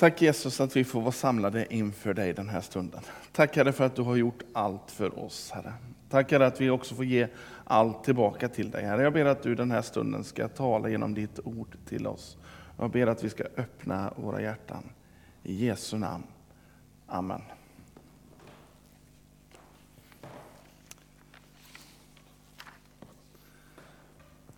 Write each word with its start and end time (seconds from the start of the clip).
Tack 0.00 0.22
Jesus 0.22 0.60
att 0.60 0.76
vi 0.76 0.84
får 0.84 1.00
vara 1.00 1.12
samlade 1.12 1.74
inför 1.74 2.14
dig 2.14 2.32
den 2.32 2.48
här 2.48 2.60
stunden. 2.60 3.00
Tack 3.32 3.56
Herre 3.56 3.72
för 3.72 3.84
att 3.84 3.96
du 3.96 4.02
har 4.02 4.16
gjort 4.16 4.42
allt 4.52 4.90
för 4.90 5.18
oss 5.18 5.50
Herre. 5.50 5.72
Tack 6.08 6.32
Herre 6.32 6.46
att 6.46 6.60
vi 6.60 6.70
också 6.70 6.94
får 6.94 7.04
ge 7.04 7.28
allt 7.64 8.04
tillbaka 8.04 8.48
till 8.48 8.70
dig. 8.70 8.84
Herre, 8.84 9.02
jag 9.02 9.12
ber 9.12 9.24
att 9.24 9.42
du 9.42 9.54
den 9.54 9.70
här 9.70 9.82
stunden 9.82 10.24
ska 10.24 10.48
tala 10.48 10.88
genom 10.88 11.14
ditt 11.14 11.40
ord 11.44 11.76
till 11.88 12.06
oss. 12.06 12.38
Jag 12.78 12.90
ber 12.90 13.06
att 13.06 13.24
vi 13.24 13.30
ska 13.30 13.44
öppna 13.56 14.12
våra 14.16 14.42
hjärtan. 14.42 14.84
I 15.42 15.66
Jesu 15.66 15.98
namn. 15.98 16.26
Amen. 17.06 17.42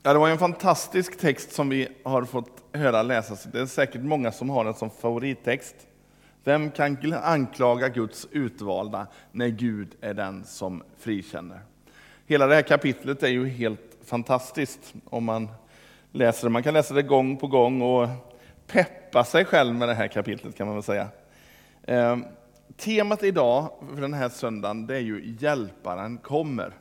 Ja, 0.05 0.13
det 0.13 0.19
var 0.19 0.29
en 0.29 0.39
fantastisk 0.39 1.19
text 1.19 1.53
som 1.53 1.69
vi 1.69 1.89
har 2.05 2.25
fått 2.25 2.63
höra 2.73 3.03
läsas. 3.03 3.45
Det 3.45 3.61
är 3.61 3.67
säkert 3.67 4.03
många 4.03 4.33
som 4.33 4.51
har 4.51 4.65
den 4.65 4.75
som 4.75 4.91
favorittext. 4.91 5.75
Vem 6.45 6.71
kan 6.71 7.15
anklaga 7.23 7.89
Guds 7.89 8.27
utvalda 8.31 9.07
när 9.33 9.49
Gud 9.49 9.95
är 10.01 10.15
den 10.15 10.45
som 10.45 10.83
frikänner? 10.99 11.61
Hela 12.27 12.47
det 12.47 12.55
här 12.55 12.63
kapitlet 12.63 13.23
är 13.23 13.29
ju 13.29 13.49
helt 13.49 13.99
fantastiskt 14.05 14.95
om 15.05 15.25
man 15.25 15.49
läser 16.13 16.47
det. 16.47 16.53
Man 16.53 16.63
kan 16.63 16.75
läsa 16.75 16.95
det 16.95 17.03
gång 17.03 17.37
på 17.37 17.47
gång 17.47 17.83
och 17.83 18.09
peppa 18.67 19.25
sig 19.25 19.45
själv 19.45 19.75
med 19.75 19.89
det 19.89 19.95
här 19.95 20.09
kapitlet 20.09 20.57
kan 20.57 20.67
man 20.67 20.77
väl 20.77 20.83
säga. 20.83 21.09
Ehm, 21.87 22.25
temat 22.77 23.23
idag 23.23 23.71
för 23.95 24.01
den 24.01 24.15
här 24.15 24.29
söndagen 24.29 24.87
det 24.87 24.97
är 24.97 25.01
ju 25.01 25.37
Hjälparen 25.39 26.19
kommer. 26.19 26.73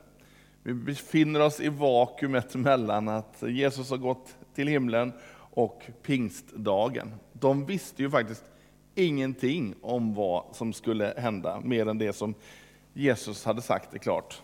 Vi 0.63 0.73
befinner 0.73 1.39
oss 1.39 1.59
i 1.59 1.69
vakuumet 1.69 2.55
mellan 2.55 3.09
att 3.09 3.43
Jesus 3.47 3.89
har 3.89 3.97
gått 3.97 4.35
till 4.53 4.67
himlen 4.67 5.13
och 5.53 5.83
pingstdagen. 6.01 7.13
De 7.33 7.65
visste 7.65 8.03
ju 8.03 8.09
faktiskt 8.09 8.43
ingenting 8.95 9.75
om 9.81 10.13
vad 10.13 10.43
som 10.55 10.73
skulle 10.73 11.13
hända, 11.17 11.59
mer 11.59 11.87
än 11.87 11.97
det 11.97 12.13
som 12.13 12.33
Jesus 12.93 13.45
hade 13.45 13.61
sagt 13.61 13.93
är 13.93 13.97
klart. 13.97 14.41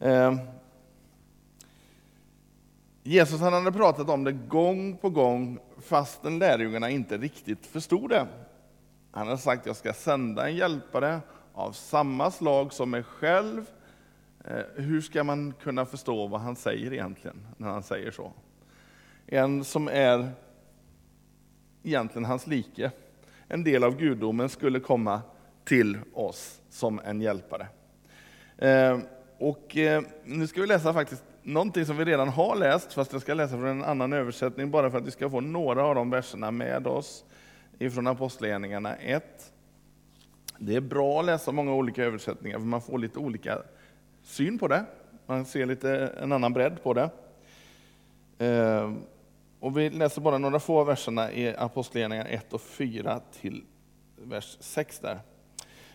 Eh, 0.00 0.34
Jesus 3.02 3.40
han 3.40 3.52
hade 3.52 3.72
pratat 3.72 4.08
om 4.08 4.24
det 4.24 4.32
gång 4.32 4.96
på 4.96 5.10
gång, 5.10 5.58
fastän 5.82 6.38
lärjungarna 6.38 6.90
inte 6.90 7.18
riktigt 7.18 7.66
förstod 7.66 8.10
det. 8.10 8.26
Han 9.10 9.26
hade 9.26 9.38
sagt, 9.38 9.66
jag 9.66 9.76
ska 9.76 9.92
sända 9.92 10.48
en 10.48 10.56
hjälpare 10.56 11.20
av 11.54 11.72
samma 11.72 12.30
slag 12.30 12.72
som 12.72 12.90
mig 12.90 13.02
själv. 13.02 13.66
Eh, 14.44 14.64
hur 14.74 15.00
ska 15.00 15.24
man 15.24 15.54
kunna 15.62 15.86
förstå 15.86 16.26
vad 16.26 16.40
han 16.40 16.56
säger 16.56 16.92
egentligen, 16.92 17.46
när 17.56 17.68
han 17.68 17.82
säger 17.82 18.10
så? 18.10 18.32
En 19.26 19.64
som 19.64 19.88
är 19.88 20.30
egentligen 21.82 22.24
hans 22.24 22.46
like. 22.46 22.90
En 23.48 23.64
del 23.64 23.84
av 23.84 23.96
gudomen 23.96 24.48
skulle 24.48 24.80
komma 24.80 25.22
till 25.64 25.98
oss 26.12 26.60
som 26.70 27.00
en 27.04 27.20
hjälpare. 27.20 27.66
Eh, 28.58 28.98
och 29.38 29.76
eh, 29.76 30.02
nu 30.24 30.46
ska 30.46 30.60
vi 30.60 30.66
läsa 30.66 30.92
faktiskt 30.92 31.24
någonting 31.42 31.86
som 31.86 31.96
vi 31.96 32.04
redan 32.04 32.28
har 32.28 32.56
läst, 32.56 32.92
fast 32.92 33.12
jag 33.12 33.22
ska 33.22 33.34
läsa 33.34 33.56
från 33.56 33.66
en 33.66 33.84
annan 33.84 34.12
översättning, 34.12 34.70
bara 34.70 34.90
för 34.90 34.98
att 34.98 35.06
vi 35.06 35.10
ska 35.10 35.30
få 35.30 35.40
några 35.40 35.84
av 35.84 35.94
de 35.94 36.10
verserna 36.10 36.50
med 36.50 36.86
oss 36.86 37.24
ifrån 37.78 38.06
Apostlagärningarna 38.06 38.96
1. 38.96 39.52
Det 40.58 40.76
är 40.76 40.80
bra 40.80 41.20
att 41.20 41.26
läsa 41.26 41.52
många 41.52 41.74
olika 41.74 42.04
översättningar, 42.04 42.58
för 42.58 42.66
man 42.66 42.82
får 42.82 42.98
lite 42.98 43.18
olika 43.18 43.58
syn 44.24 44.58
på 44.58 44.68
det. 44.68 44.84
Man 45.26 45.44
ser 45.44 45.66
lite 45.66 45.90
en 46.22 46.32
annan 46.32 46.52
bredd 46.52 46.82
på 46.82 46.94
det. 46.94 47.10
Ehm, 48.38 49.02
och 49.60 49.78
vi 49.78 49.90
läser 49.90 50.20
bara 50.20 50.38
några 50.38 50.60
få 50.60 50.84
verserna 50.84 51.32
i 51.32 51.56
Apostlagärningarna 51.56 52.28
1 52.28 52.52
och 52.52 52.60
4 52.60 53.20
till 53.40 53.64
vers 54.16 54.56
6 54.60 54.98
där. 54.98 55.20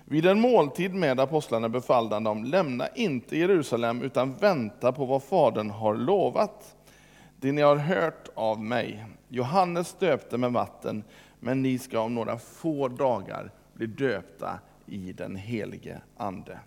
Vid 0.05 0.25
en 0.25 0.39
måltid 0.39 0.93
med 0.93 1.19
apostlarna 1.19 1.69
befallde 1.69 2.15
han 2.15 2.23
dem, 2.23 2.43
lämna 2.43 2.87
inte 2.87 3.37
Jerusalem 3.37 4.01
utan 4.01 4.35
vänta 4.35 4.91
på 4.91 5.05
vad 5.05 5.23
Fadern 5.23 5.69
har 5.69 5.95
lovat. 5.95 6.75
Det 7.39 7.51
ni 7.51 7.61
har 7.61 7.75
hört 7.75 8.29
av 8.33 8.61
mig. 8.63 9.05
Johannes 9.27 9.93
döpte 9.93 10.37
med 10.37 10.51
vatten, 10.51 11.03
men 11.39 11.61
ni 11.61 11.79
ska 11.79 11.99
om 11.99 12.15
några 12.15 12.37
få 12.37 12.87
dagar 12.87 13.51
bli 13.73 13.87
döpta 13.87 14.59
i 14.85 15.13
den 15.13 15.35
helige 15.35 16.01
Ande. 16.17 16.59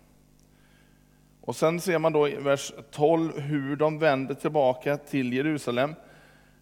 Och 1.45 1.55
sen 1.55 1.81
ser 1.81 1.99
man 1.99 2.13
då 2.13 2.27
i 2.27 2.35
vers 2.35 2.73
12 2.91 3.39
hur 3.39 3.75
de 3.75 3.99
vänder 3.99 4.35
tillbaka 4.35 4.97
till 4.97 5.33
Jerusalem 5.33 5.95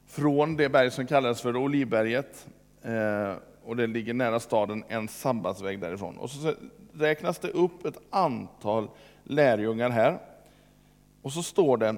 från 0.07 0.55
det 0.55 0.69
berg 0.69 0.91
som 0.91 1.07
kallades 1.07 1.41
för 1.41 1.55
Olivberget. 1.55 2.47
Eh, 2.81 3.33
och 3.63 3.75
det 3.75 3.87
ligger 3.87 4.13
nära 4.13 4.39
staden, 4.39 4.83
en 4.87 5.07
sabbatsväg 5.07 5.79
därifrån. 5.79 6.17
Och 6.17 6.29
så 6.29 6.53
räknas 6.93 7.39
det 7.39 7.47
upp 7.47 7.85
ett 7.85 7.97
antal 8.09 8.89
lärjungar 9.23 9.89
här. 9.89 10.19
Och 11.21 11.33
så 11.33 11.43
står 11.43 11.77
det, 11.77 11.95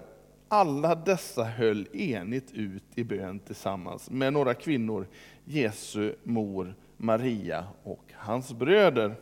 alla 0.47 0.95
dessa 0.95 1.44
höll 1.44 1.88
enigt 1.94 2.51
ut 2.51 2.83
i 2.95 3.03
bön 3.03 3.39
tillsammans 3.39 4.09
med 4.09 4.33
några 4.33 4.53
kvinnor, 4.53 5.07
Jesu 5.45 6.15
mor 6.23 6.75
Maria 6.97 7.67
och 7.83 8.03
hans 8.13 8.53
bröder. 8.53 9.15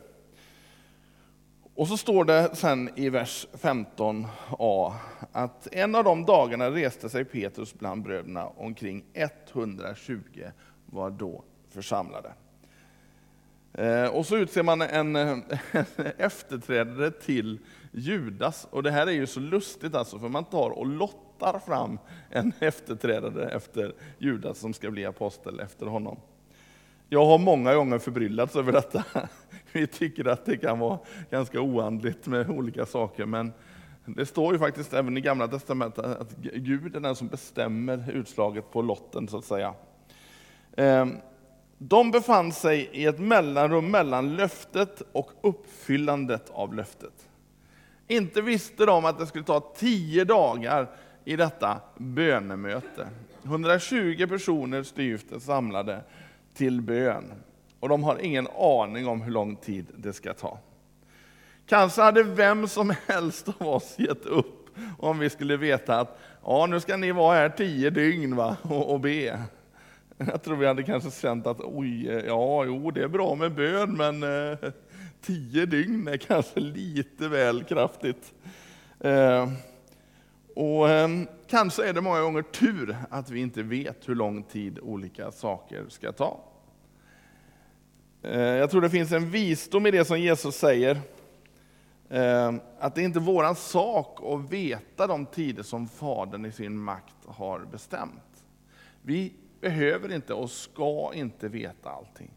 Och 1.82 1.88
så 1.88 1.98
står 1.98 2.26
det 2.26 2.50
sen 2.54 2.90
i 2.96 3.10
vers 3.10 3.48
15a 3.54 4.94
att 5.32 5.68
en 5.72 5.96
av 5.96 6.04
de 6.04 6.26
dagarna 6.26 6.72
reste 6.72 7.10
sig 7.10 7.26
Petrus 7.26 7.74
bland 7.74 8.04
bröderna, 8.04 8.48
omkring 8.48 9.04
120 9.14 10.20
var 10.86 11.10
då 11.10 11.44
församlade. 11.70 12.34
Eh, 13.74 14.06
och 14.06 14.26
så 14.26 14.38
utser 14.38 14.64
man 14.64 14.82
en, 14.82 15.16
en 15.16 15.44
eh, 15.44 15.82
efterträdare 16.18 17.12
till 17.12 17.60
Judas. 17.92 18.68
Och 18.72 18.84
det 18.84 18.92
här 18.92 19.08
är 19.08 19.12
ju 19.12 19.28
så 19.28 19.40
lustigt 19.40 19.96
alltså, 19.96 20.20
för 20.20 20.30
man 20.30 20.46
tar 20.46 20.70
och 20.70 20.88
lottar 20.88 21.60
fram 21.60 22.00
en 22.30 22.54
efterträdare 22.60 23.50
efter 23.50 23.94
Judas 24.18 24.60
som 24.60 24.74
ska 24.74 24.92
bli 24.92 25.06
apostel 25.06 25.60
efter 25.60 25.86
honom. 25.86 26.18
Jag 27.14 27.26
har 27.26 27.38
många 27.38 27.76
gånger 27.76 28.00
förbryllats 28.00 28.56
över 28.56 28.72
detta. 28.72 29.04
Vi 29.72 29.88
tycker 29.88 30.28
att 30.28 30.46
det 30.46 30.58
kan 30.58 30.80
vara 30.80 31.00
ganska 31.30 31.62
oandligt 31.62 32.28
med 32.28 32.50
olika 32.50 32.86
saker, 32.86 33.26
men 33.26 33.54
det 34.06 34.26
står 34.26 34.54
ju 34.54 34.60
faktiskt 34.60 34.94
även 34.94 35.18
i 35.18 35.22
Gamla 35.22 35.48
Testamentet 35.48 36.06
att 36.06 36.36
Gud 36.42 36.96
är 36.96 37.00
den 37.00 37.16
som 37.16 37.28
bestämmer 37.28 38.12
utslaget 38.12 38.72
på 38.72 38.82
lotten, 38.82 39.28
så 39.28 39.38
att 39.38 39.46
säga. 39.46 39.74
Ehm, 40.78 41.18
de 41.78 42.12
befann 42.12 42.52
sig 42.52 42.90
i 42.92 43.06
ett 43.06 43.20
mellanrum 43.20 43.92
mellan 43.92 44.36
löftet 44.36 45.02
och 45.12 45.32
uppfyllandet 45.42 46.50
av 46.50 46.74
löftet. 46.74 47.30
Inte 48.08 48.42
visste 48.42 48.86
de 48.86 49.06
att 49.06 49.20
det 49.20 49.26
skulle 49.26 49.44
ta 49.44 49.74
tio 49.76 50.24
dagar 50.24 50.90
i 51.26 51.36
detta 51.36 51.82
bönemöte. 51.98 53.08
120 53.44 54.28
personer 54.30 54.84
styvt 54.84 55.32
är 55.32 55.40
samlade 55.40 56.04
till 56.54 56.82
bön. 56.82 57.34
Och 57.80 57.90
de 57.90 58.04
har 58.04 58.18
ingen 58.20 58.48
aning 58.48 59.08
om 59.08 59.22
hur 59.22 59.32
lång 59.32 59.56
tid 59.56 59.86
det 59.98 60.14
ska 60.14 60.34
ta. 60.34 60.60
Kanske 61.66 62.02
hade 62.02 62.24
vem 62.24 62.68
som 62.68 62.94
helst 63.08 63.48
av 63.58 63.68
oss 63.68 63.96
gett 63.98 64.26
upp 64.26 64.70
om 64.98 65.20
vi 65.20 65.30
skulle 65.30 65.58
veta 65.58 66.00
att 66.00 66.20
ja, 66.44 66.66
nu 66.66 66.80
ska 66.80 66.98
ni 66.98 67.12
vara 67.12 67.38
här 67.38 67.50
tio 67.50 67.90
dygn 67.90 68.36
va? 68.36 68.58
Och, 68.62 68.94
och 68.94 69.00
be. 69.00 69.40
Jag 70.18 70.44
tror 70.44 70.56
vi 70.56 70.68
hade 70.68 70.84
kanske 70.84 71.12
känt 71.12 71.48
att 71.48 71.60
oj, 71.60 72.10
eh, 72.10 72.26
ja, 72.26 72.66
jo, 72.66 72.92
det 72.92 73.04
är 73.04 73.08
bra 73.08 73.36
med 73.36 73.52
bön, 73.52 73.98
men 73.98 74.24
eh, 74.24 74.58
tio 75.22 75.66
dygn 75.66 76.08
är 76.08 76.18
kanske 76.18 76.60
lite 76.60 77.28
väl 77.28 77.64
kraftigt. 77.64 78.34
Eh, 79.00 79.50
och 80.56 80.90
eh, 80.90 81.10
kanske 81.48 81.90
är 81.90 81.94
det 81.94 82.02
många 82.02 82.22
gånger 82.22 82.42
tur 82.42 82.98
att 83.10 83.30
vi 83.30 83.40
inte 83.40 83.64
vet 83.64 84.10
hur 84.10 84.16
lång 84.16 84.44
tid 84.44 84.80
olika 84.80 85.32
saker 85.32 85.86
ska 85.90 86.12
ta. 86.12 86.40
Eh, 88.22 88.40
jag 88.40 88.72
tror 88.72 88.82
det 88.82 88.90
finns 88.90 89.12
en 89.12 89.30
visdom 89.30 89.86
i 89.86 89.92
det 89.92 90.06
som 90.06 90.20
Jesus 90.20 90.56
säger, 90.56 91.00
eh, 92.10 92.54
att 92.80 92.96
det 92.96 93.02
inte 93.02 93.20
är 93.20 93.22
vår 93.22 93.54
sak 93.54 94.20
att 94.24 94.52
veta 94.52 95.08
de 95.08 95.26
tider 95.26 95.64
som 95.64 95.88
Fadern 95.88 96.46
i 96.46 96.52
sin 96.52 96.78
makt 96.78 97.16
har 97.26 97.60
bestämt. 97.60 98.46
Vi 99.02 99.34
behöver 99.62 100.12
inte 100.14 100.34
och 100.34 100.50
ska 100.50 101.12
inte 101.14 101.48
veta 101.48 101.90
allting. 101.90 102.32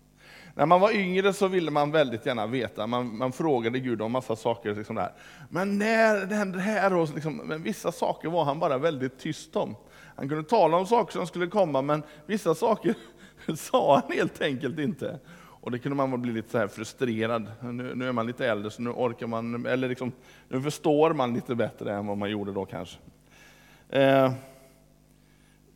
När 0.57 0.67
man 0.67 0.81
var 0.81 0.91
yngre 0.91 1.33
så 1.33 1.49
ville 1.49 1.71
man 1.71 1.91
väldigt 1.91 2.27
gärna 2.27 2.47
veta, 2.47 2.87
man, 2.87 3.19
man 3.19 3.33
frågade 3.33 3.79
Gud 3.79 4.03
om 4.03 4.13
massa 4.13 4.37
saker. 4.37 4.75
Liksom 4.75 4.97
där. 4.97 5.13
Men 5.51 5.79
när 5.79 6.27
det 6.27 6.35
händer 6.35 6.59
här? 6.59 6.95
Och 6.95 7.15
liksom, 7.15 7.37
men 7.37 7.63
vissa 7.63 7.93
saker 7.93 8.29
var 8.29 8.45
han 8.45 8.59
bara 8.59 8.79
väldigt 8.79 9.19
tyst 9.19 9.57
om. 9.57 9.77
Han 10.17 10.29
kunde 10.29 10.45
tala 10.45 10.77
om 10.77 10.87
saker 10.87 11.13
som 11.13 11.27
skulle 11.27 11.47
komma, 11.47 11.83
men 11.83 12.03
vissa 12.27 12.55
saker 12.55 12.95
sa 13.57 13.95
han 13.95 14.17
helt 14.17 14.43
enkelt 14.43 14.79
inte. 14.79 15.19
Och 15.37 15.71
det 15.71 15.79
kunde 15.79 15.97
man 15.97 16.23
bli 16.23 16.33
lite 16.33 16.51
så 16.51 16.59
här 16.59 16.69
frustrerad. 16.69 17.53
Nu, 17.61 17.95
nu, 17.95 18.09
är 18.09 18.13
man 18.13 18.27
lite 18.27 18.47
äldre, 18.47 18.71
så 18.71 18.83
nu 18.83 18.91
orkar 18.91 19.27
man, 19.27 19.67
eller 19.67 19.89
liksom, 19.89 20.13
nu 20.49 20.63
förstår 20.63 21.13
man 21.13 21.35
lite 21.35 21.55
bättre 21.55 21.95
än 21.95 22.07
vad 22.07 22.19
man 22.19 22.31
gjorde 22.31 22.53
då 22.53 22.65
kanske. 22.65 22.99
Eh, 23.89 24.33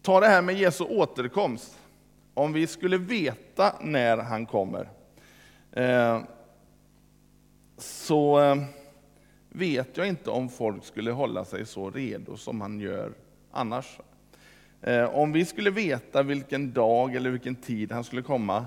ta 0.03 0.21
det 0.21 0.27
här 0.27 0.43
med 0.43 0.59
Jesu 0.59 0.85
återkomst 0.85 1.79
om 2.39 2.53
vi 2.53 2.67
skulle 2.67 2.99
veta 2.99 3.75
när 3.81 4.17
han 4.17 4.47
kommer, 4.47 4.89
eh, 5.73 6.21
så 7.79 8.41
eh, 8.41 8.57
vet 9.49 9.97
jag 9.97 10.09
inte 10.09 10.31
om 10.31 10.49
folk 10.49 10.85
skulle 10.85 11.11
hålla 11.11 11.45
sig 11.45 11.67
så 11.67 11.91
redo 11.91 12.37
som 12.37 12.61
han 12.61 12.81
gör 12.81 13.13
annars. 13.51 14.01
Eh, 14.83 15.15
om 15.15 15.33
vi 15.33 15.45
skulle 15.45 15.71
veta 15.71 16.23
vilken 16.23 16.73
dag 16.73 17.15
eller 17.15 17.31
vilken 17.31 17.55
tid 17.55 17.93
han 17.93 18.05
skulle 18.05 18.23
komma, 18.23 18.67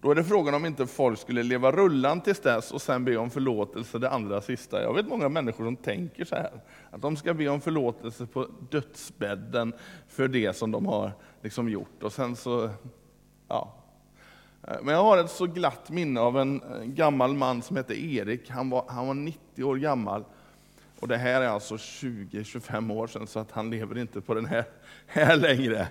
då 0.00 0.10
är 0.10 0.14
det 0.14 0.24
frågan 0.24 0.54
om 0.54 0.66
inte 0.66 0.86
folk 0.86 1.18
skulle 1.18 1.42
leva 1.42 1.72
rullan 1.72 2.20
tills 2.20 2.40
dess 2.40 2.72
och 2.72 2.82
sen 2.82 3.04
be 3.04 3.16
om 3.16 3.30
förlåtelse 3.30 3.98
det 3.98 4.10
andra 4.10 4.40
sista. 4.40 4.82
Jag 4.82 4.94
vet 4.94 5.08
många 5.08 5.28
människor 5.28 5.64
som 5.64 5.76
tänker 5.76 6.24
så 6.24 6.34
här, 6.34 6.52
att 6.90 7.02
de 7.02 7.16
ska 7.16 7.34
be 7.34 7.48
om 7.48 7.60
förlåtelse 7.60 8.26
på 8.26 8.48
dödsbädden 8.70 9.72
för 10.08 10.28
det 10.28 10.56
som 10.56 10.70
de 10.70 10.86
har 10.86 11.12
liksom 11.42 11.68
gjort. 11.68 12.02
Och 12.02 12.12
sen 12.12 12.36
så, 12.36 12.70
ja. 13.48 13.74
Eh, 14.68 14.76
men 14.82 14.94
jag 14.94 15.02
har 15.02 15.18
ett 15.18 15.30
så 15.30 15.46
glatt 15.46 15.90
minne 15.90 16.20
av 16.20 16.38
en 16.38 16.62
eh, 16.62 16.82
gammal 16.82 17.34
man 17.34 17.62
som 17.62 17.76
hette 17.76 18.04
Erik. 18.04 18.50
Han 18.50 18.70
var, 18.70 18.84
han 18.88 19.06
var 19.06 19.14
90 19.14 19.64
år 19.64 19.76
gammal. 19.76 20.24
Och 21.00 21.08
det 21.08 21.16
här 21.16 21.40
är 21.40 21.48
alltså 21.48 21.76
20-25 21.76 22.92
år 22.92 23.06
sedan, 23.06 23.26
så 23.26 23.38
att 23.38 23.50
han 23.50 23.70
lever 23.70 23.98
inte 23.98 24.20
på 24.20 24.34
den 24.34 24.46
här, 24.46 24.64
här 25.06 25.36
längre. 25.36 25.88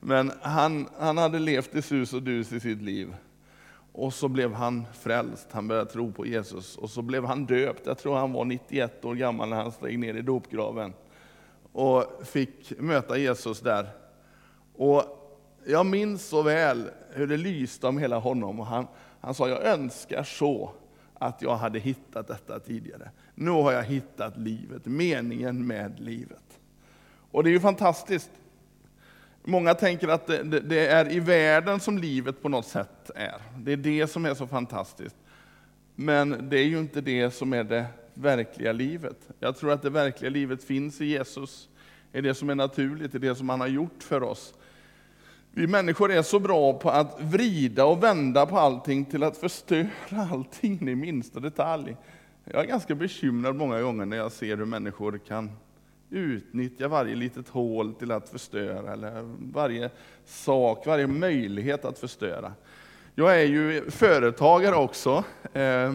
Men 0.00 0.32
han, 0.42 0.88
han 0.98 1.18
hade 1.18 1.38
levt 1.38 1.74
i 1.74 1.82
sus 1.82 2.12
och 2.12 2.22
dus 2.22 2.52
i 2.52 2.60
sitt 2.60 2.82
liv. 2.82 3.14
Och 3.92 4.14
så 4.14 4.28
blev 4.28 4.52
han 4.54 4.86
frälst, 4.92 5.48
han 5.52 5.68
började 5.68 5.90
tro 5.90 6.12
på 6.12 6.26
Jesus. 6.26 6.76
Och 6.76 6.90
så 6.90 7.02
blev 7.02 7.24
han 7.24 7.46
döpt, 7.46 7.86
jag 7.86 7.98
tror 7.98 8.16
han 8.16 8.32
var 8.32 8.44
91 8.44 9.04
år 9.04 9.14
gammal 9.14 9.48
när 9.48 9.56
han 9.56 9.72
steg 9.72 9.98
ner 9.98 10.14
i 10.14 10.22
dopgraven. 10.22 10.92
Och 11.72 12.22
fick 12.24 12.80
möta 12.80 13.18
Jesus 13.18 13.60
där. 13.60 13.88
Och 14.80 15.04
jag 15.64 15.86
minns 15.86 16.28
så 16.28 16.42
väl 16.42 16.90
hur 17.10 17.26
det 17.26 17.36
lyste 17.36 17.86
om 17.86 17.98
hela 17.98 18.18
honom. 18.18 18.60
Och 18.60 18.66
han, 18.66 18.86
han 19.20 19.34
sa, 19.34 19.48
jag 19.48 19.64
önskar 19.64 20.22
så 20.22 20.72
att 21.14 21.42
jag 21.42 21.56
hade 21.56 21.78
hittat 21.78 22.28
detta 22.28 22.58
tidigare. 22.58 23.10
Nu 23.34 23.50
har 23.50 23.72
jag 23.72 23.82
hittat 23.82 24.38
livet, 24.38 24.86
meningen 24.86 25.66
med 25.66 26.00
livet. 26.00 26.60
Och 27.30 27.44
det 27.44 27.50
är 27.50 27.52
ju 27.52 27.60
fantastiskt. 27.60 28.30
Många 29.44 29.74
tänker 29.74 30.08
att 30.08 30.26
det, 30.26 30.42
det, 30.42 30.60
det, 30.60 30.86
är 30.86 31.12
i 31.12 31.20
världen 31.20 31.80
som 31.80 31.98
livet 31.98 32.42
på 32.42 32.48
något 32.48 32.66
sätt 32.66 33.10
är. 33.14 33.42
Det 33.58 33.72
är 33.72 33.76
det 33.76 34.06
som 34.06 34.24
är 34.24 34.34
så 34.34 34.46
fantastiskt. 34.46 35.16
Men 35.94 36.48
det 36.48 36.58
är 36.58 36.66
ju 36.66 36.78
inte 36.78 37.00
det 37.00 37.30
som 37.30 37.52
är 37.52 37.64
det 37.64 37.86
verkliga 38.14 38.72
livet. 38.72 39.28
Jag 39.38 39.56
tror 39.56 39.72
att 39.72 39.82
det 39.82 39.90
verkliga 39.90 40.30
livet 40.30 40.64
finns 40.64 41.00
i 41.00 41.06
Jesus, 41.06 41.68
i 42.12 42.20
det 42.20 42.34
som 42.34 42.50
är 42.50 42.54
naturligt, 42.54 43.14
i 43.14 43.18
det 43.18 43.34
som 43.34 43.48
han 43.48 43.60
har 43.60 43.68
gjort 43.68 44.02
för 44.02 44.22
oss. 44.22 44.54
Vi 45.52 45.66
människor 45.66 46.12
är 46.12 46.22
så 46.22 46.38
bra 46.38 46.72
på 46.72 46.90
att 46.90 47.20
vrida 47.20 47.84
och 47.84 48.02
vända 48.02 48.46
på 48.46 48.58
allting 48.58 49.04
till 49.04 49.22
att 49.22 49.36
förstöra 49.36 49.88
allting 50.32 50.88
i 50.88 50.94
minsta 50.94 51.40
detalj. 51.40 51.96
Jag 52.44 52.64
är 52.64 52.66
ganska 52.66 52.94
bekymrad 52.94 53.56
många 53.56 53.80
gånger 53.82 54.06
när 54.06 54.16
jag 54.16 54.32
ser 54.32 54.56
hur 54.56 54.64
människor 54.64 55.18
kan 55.18 55.50
utnyttja 56.10 56.88
varje 56.88 57.14
litet 57.14 57.48
hål 57.48 57.94
till 57.94 58.10
att 58.12 58.28
förstöra, 58.28 58.92
eller 58.92 59.22
varje 59.52 59.90
sak, 60.24 60.86
varje 60.86 61.06
möjlighet 61.06 61.84
att 61.84 61.98
förstöra. 61.98 62.52
Jag 63.14 63.40
är 63.40 63.46
ju 63.46 63.90
företagare 63.90 64.76
också, 64.76 65.24
eh, 65.52 65.94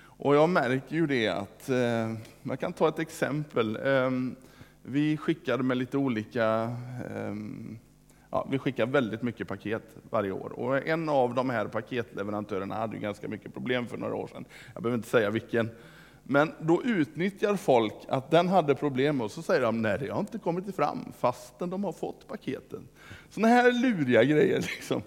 och 0.00 0.36
jag 0.36 0.48
märker 0.48 0.96
ju 0.96 1.06
det 1.06 1.28
att, 1.28 1.68
eh, 1.68 1.76
jag 1.76 2.16
man 2.42 2.56
kan 2.56 2.72
ta 2.72 2.88
ett 2.88 2.98
exempel. 2.98 3.76
Eh, 3.76 4.10
vi 4.82 5.16
skickade 5.16 5.62
med 5.62 5.76
lite 5.76 5.96
olika 5.96 6.76
Ja, 8.34 8.46
vi 8.50 8.58
skickar 8.58 8.86
väldigt 8.86 9.22
mycket 9.22 9.48
paket 9.48 9.82
varje 10.10 10.32
år. 10.32 10.52
Och 10.52 10.86
en 10.86 11.08
av 11.08 11.34
de 11.34 11.50
här 11.50 11.66
paketleverantörerna 11.66 12.74
hade 12.74 12.96
ju 12.96 13.02
ganska 13.02 13.28
mycket 13.28 13.54
problem 13.54 13.86
för 13.86 13.96
några 13.96 14.14
år 14.14 14.26
sedan. 14.26 14.44
Jag 14.74 14.82
behöver 14.82 14.96
inte 14.96 15.08
säga 15.08 15.30
vilken. 15.30 15.70
Men 16.22 16.52
då 16.60 16.82
utnyttjar 16.84 17.56
folk 17.56 17.94
att 18.08 18.30
den 18.30 18.48
hade 18.48 18.74
problem 18.74 19.20
och 19.20 19.30
så 19.30 19.42
säger 19.42 19.62
de 19.62 19.82
nej, 19.82 19.98
det 19.98 20.08
har 20.08 20.20
inte 20.20 20.38
kommit 20.38 20.76
fram 20.76 21.12
fastän 21.18 21.70
de 21.70 21.84
har 21.84 21.92
fått 21.92 22.28
paketen. 22.28 22.88
Sådana 23.30 23.54
här 23.54 23.72
luriga 23.72 24.24
grejer 24.24 24.60
liksom, 24.76 25.02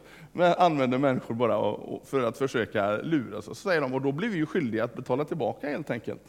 använder 0.57 0.97
människor 0.97 1.35
bara 1.35 1.77
för 2.05 2.23
att 2.23 2.37
försöka 2.37 2.97
luras 2.97 3.47
och 3.47 3.57
Så 3.57 3.69
säger 3.69 3.81
de, 3.81 3.93
och 3.93 4.01
då 4.01 4.11
blir 4.11 4.29
vi 4.29 4.37
ju 4.37 4.45
skyldiga 4.45 4.83
att 4.83 4.95
betala 4.95 5.25
tillbaka 5.25 5.69
helt 5.69 5.91
enkelt. 5.91 6.21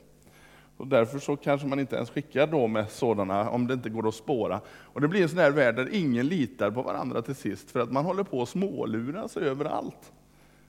Och 0.78 0.86
därför 0.86 1.18
så 1.18 1.36
kanske 1.36 1.66
man 1.66 1.80
inte 1.80 1.96
ens 1.96 2.10
skickar 2.10 2.46
då 2.46 2.66
med 2.66 2.90
sådana, 2.90 3.50
om 3.50 3.66
det 3.66 3.74
inte 3.74 3.90
går 3.90 4.08
att 4.08 4.14
spåra. 4.14 4.60
Och 4.68 5.00
det 5.00 5.08
blir 5.08 5.22
en 5.22 5.28
sån 5.28 5.38
här 5.38 5.50
värld 5.50 5.76
där 5.76 5.94
ingen 5.94 6.28
litar 6.28 6.70
på 6.70 6.82
varandra 6.82 7.22
till 7.22 7.34
sist, 7.34 7.70
för 7.70 7.80
att 7.80 7.92
man 7.92 8.04
håller 8.04 8.22
på 8.22 8.42
att 8.42 8.48
småluras 8.48 9.36
överallt. 9.36 10.12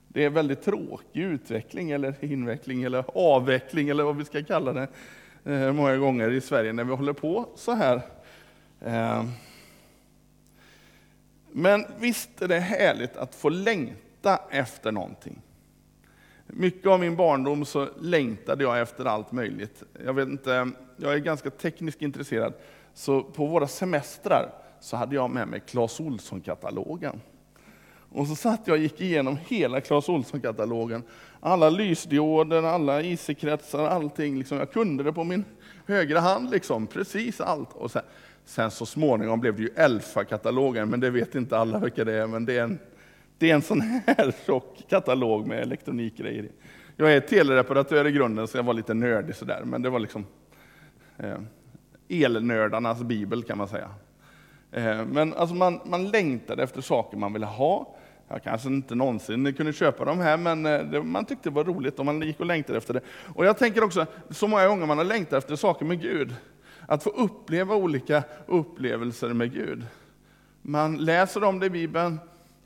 Det 0.08 0.24
är 0.24 0.28
en 0.28 0.34
väldigt 0.34 0.62
tråkig 0.62 1.22
utveckling, 1.22 1.92
eller 1.92 2.26
inveckling, 2.26 2.84
eller 2.84 3.04
avveckling, 3.16 3.90
eller 3.90 4.04
vad 4.04 4.16
vi 4.16 4.26
ska 4.26 4.44
kalla 4.44 4.74
det, 4.74 4.88
eh, 5.46 5.74
många 5.74 5.98
gånger 5.98 6.32
i 6.32 6.42
Sverige 6.42 6.74
när 6.74 6.84
vi 6.84 6.96
håller 6.96 7.14
på 7.14 7.46
så 7.56 7.72
här. 7.72 8.02
Eh, 8.82 9.24
men 11.52 11.86
visst 12.00 12.42
är 12.42 12.48
det 12.48 12.60
härligt 12.60 13.18
att 13.18 13.36
få 13.36 13.50
längta 13.50 14.40
efter 14.52 14.92
någonting. 14.92 15.42
Mycket 16.54 16.88
av 16.88 17.00
min 17.00 17.16
barndom 17.16 17.66
så 17.66 17.88
längtade 18.02 18.64
jag 18.64 18.80
efter 18.80 19.06
allt 19.06 19.32
möjligt. 19.32 19.84
Jag, 20.06 20.14
vet 20.14 20.28
inte, 20.28 20.70
jag 20.98 21.14
är 21.14 21.18
ganska 21.18 21.50
tekniskt 21.50 22.02
intresserad, 22.02 22.54
så 22.94 23.24
på 23.24 23.46
våra 23.46 23.68
semestrar 23.68 24.52
så 24.80 24.98
hade 24.98 25.16
jag 25.16 25.30
med 25.30 25.48
mig 25.48 25.60
Clas 25.60 26.00
Ohlson-katalogen. 26.00 27.22
Och 28.12 28.28
så 28.28 28.36
satt 28.36 28.62
jag 28.66 28.74
och 28.74 28.80
gick 28.80 29.02
igenom 29.02 29.38
hela 29.48 29.82
Clas 29.82 30.10
Ohlson-katalogen. 30.10 31.04
Alla 31.40 31.70
lysdioder, 31.70 32.64
alla 32.64 33.02
IC-kretsar, 33.02 33.88
allting. 33.88 34.38
Liksom. 34.38 34.58
Jag 34.58 34.72
kunde 34.72 35.04
det 35.04 35.14
på 35.14 35.24
min 35.24 35.46
högra 35.86 36.20
hand, 36.20 36.52
liksom. 36.52 36.88
precis 36.88 37.42
allt. 37.42 37.74
Och 37.74 37.92
sen, 37.92 38.02
sen 38.46 38.72
så 38.72 38.86
småningom 38.86 39.40
blev 39.40 39.56
det 39.56 39.62
ju 39.62 39.70
Elfa-katalogen, 39.76 40.90
men 40.90 41.00
det 41.00 41.10
vet 41.10 41.36
inte 41.36 41.58
alla 41.58 41.80
vilka 41.80 42.06
det 42.06 42.14
är. 42.14 42.28
Men 42.28 42.46
det 42.46 42.58
är 42.58 42.64
en, 42.64 42.80
det 43.40 43.52
är 43.52 43.56
en 43.56 43.62
sån 43.62 43.82
här 43.82 44.34
tjock 44.46 44.86
katalog 44.90 45.48
med 45.48 45.60
elektronikgrejer 45.60 46.44
i. 46.44 46.52
Jag 46.96 47.14
är 47.14 47.20
telereparatör 47.20 48.08
i 48.08 48.12
grunden, 48.12 48.48
så 48.48 48.58
jag 48.58 48.64
var 48.64 48.74
lite 48.74 48.94
nördig 48.94 49.36
sådär. 49.36 49.62
Men 49.66 49.82
det 49.82 49.90
var 49.90 50.00
liksom 50.00 50.26
eh, 51.18 51.38
elnördarnas 52.10 53.04
bibel 53.04 53.44
kan 53.44 53.58
man 53.58 53.68
säga. 53.68 53.90
Eh, 54.72 55.06
men 55.06 55.34
alltså 55.34 55.56
man, 55.56 55.80
man 55.86 56.08
längtade 56.08 56.64
efter 56.64 56.82
saker 56.82 57.18
man 57.18 57.34
ville 57.34 57.46
ha. 57.46 57.96
Jag 58.28 58.44
kanske 58.44 58.68
inte 58.68 58.96
någonsin 58.96 59.54
kunde 59.54 59.74
köpa 59.74 60.06
de 60.06 60.20
här, 60.20 60.38
men 60.38 60.66
eh, 60.66 60.84
det, 60.84 61.04
man 61.04 61.26
tyckte 61.26 61.50
det 61.50 61.56
var 61.56 61.64
roligt 61.64 62.00
och 62.00 62.06
man 62.06 62.22
gick 62.22 62.40
och 62.40 62.46
längtade 62.46 62.78
efter 62.78 62.94
det. 62.94 63.02
Och 63.36 63.46
jag 63.46 63.58
tänker 63.58 63.84
också, 63.84 64.06
så 64.30 64.48
många 64.48 64.68
gånger 64.68 64.86
man 64.86 64.98
har 64.98 65.06
längtat 65.06 65.44
efter 65.44 65.56
saker 65.56 65.86
med 65.86 66.02
Gud. 66.02 66.36
Att 66.88 67.04
få 67.04 67.10
uppleva 67.10 67.76
olika 67.76 68.24
upplevelser 68.46 69.34
med 69.34 69.54
Gud. 69.54 69.86
Man 70.62 70.98
läser 70.98 71.44
om 71.44 71.60
det 71.60 71.66
i 71.66 71.70
Bibeln. 71.70 72.20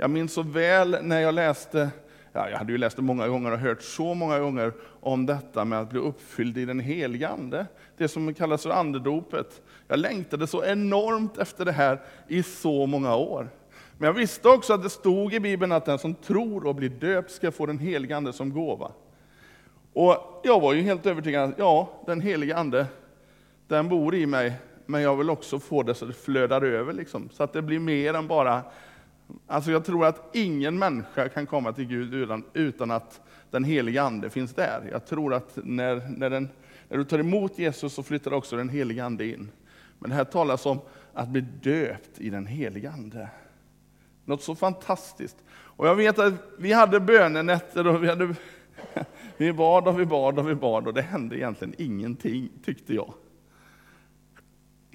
Jag 0.04 0.10
minns 0.10 0.34
så 0.34 0.42
väl 0.42 0.98
när 1.02 1.20
jag 1.20 1.34
läste 1.34 1.90
ja, 2.34 2.50
jag 2.50 2.58
hade 2.58 2.72
ju 2.72 2.78
läst 2.78 2.96
det 2.96 3.02
många 3.02 3.28
gånger 3.28 3.52
och 3.52 3.58
hört 3.60 3.82
så 3.82 4.14
många 4.14 4.40
gånger 4.40 4.74
om 5.02 5.26
detta 5.26 5.66
med 5.66 5.80
att 5.80 5.90
bli 5.90 6.00
uppfylld 6.00 6.58
i 6.58 6.66
den 6.66 6.80
helige 6.80 7.30
Ande. 7.30 7.66
Det 7.98 8.08
som 8.08 8.34
kallas 8.34 8.64
för 8.64 8.70
andedopet. 8.70 9.62
Jag 9.88 10.00
längtade 10.00 10.48
så 10.48 10.66
enormt 10.66 11.38
efter 11.38 11.66
det 11.66 11.72
här 11.72 12.02
i 12.28 12.44
så 12.44 12.86
många 12.86 13.16
år. 13.16 13.50
Men 13.98 14.08
jag 14.08 14.14
visste 14.14 14.50
också 14.50 14.74
att 14.74 14.84
det 14.84 14.90
stod 14.90 15.34
i 15.34 15.40
Bibeln 15.40 15.72
att 15.72 15.86
den 15.86 16.00
som 16.00 16.16
tror 16.16 16.68
och 16.68 16.76
blir 16.76 16.90
döpt 16.90 17.32
ska 17.32 17.52
få 17.52 17.66
den 17.66 17.80
helige 17.80 18.18
Ande 18.18 18.34
som 18.34 18.54
gåva. 18.54 18.92
Och 19.94 20.42
jag 20.44 20.60
var 20.60 20.74
ju 20.74 20.82
helt 20.82 21.06
övertygad 21.06 21.50
att 21.50 21.58
ja, 21.58 21.90
den 22.06 22.22
helige 22.22 22.58
Ande, 22.58 22.86
den 23.68 23.90
bor 23.90 24.16
i 24.16 24.26
mig, 24.26 24.54
men 24.86 25.02
jag 25.02 25.16
vill 25.16 25.30
också 25.30 25.60
få 25.60 25.84
det 25.84 25.96
så 25.96 26.06
det 26.06 26.14
flödar 26.14 26.62
över, 26.62 26.94
liksom, 26.94 27.30
så 27.32 27.44
att 27.44 27.54
det 27.54 27.62
blir 27.62 27.80
mer 27.80 28.14
än 28.14 28.28
bara 28.28 28.62
Alltså 29.48 29.72
jag 29.72 29.86
tror 29.86 30.06
att 30.06 30.36
ingen 30.36 30.80
människa 30.80 31.30
kan 31.30 31.46
komma 31.46 31.74
till 31.74 31.86
Gud 31.86 32.14
utan, 32.14 32.44
utan 32.54 32.92
att 32.92 33.22
den 33.52 33.64
heliga 33.64 34.04
Ande 34.04 34.30
finns 34.30 34.54
där. 34.54 34.90
Jag 34.92 35.06
tror 35.06 35.34
att 35.34 35.58
när, 35.64 36.10
när, 36.18 36.30
den, 36.30 36.50
när 36.90 36.98
du 36.98 37.04
tar 37.04 37.20
emot 37.20 37.60
Jesus 37.60 37.94
så 37.94 38.04
flyttar 38.04 38.34
också 38.34 38.56
den 38.56 38.70
heliga 38.70 39.06
Ande 39.06 39.26
in. 39.26 39.52
Men 40.00 40.10
det 40.10 40.16
här 40.16 40.24
talas 40.24 40.66
om 40.66 40.80
att 41.14 41.30
bli 41.30 41.42
döpt 41.42 42.20
i 42.20 42.30
den 42.30 42.48
heliga 42.48 42.92
Ande. 42.92 43.30
Något 44.26 44.44
så 44.44 44.56
fantastiskt. 44.56 45.38
Och 45.52 45.88
jag 45.88 45.96
vet 45.96 46.20
att 46.20 46.34
vi 46.58 46.74
hade 46.74 47.00
bönenätter 47.00 47.88
och 47.88 48.04
vi, 48.04 48.08
hade, 48.08 48.36
vi 49.38 49.54
bad 49.54 49.88
och 49.88 50.00
vi 50.00 50.06
bad 50.06 50.40
och 50.40 50.50
vi 50.50 50.56
bad 50.56 50.88
och 50.88 50.94
det 50.94 51.02
hände 51.02 51.38
egentligen 51.38 51.76
ingenting, 51.78 52.50
tyckte 52.66 52.94
jag. 52.94 53.14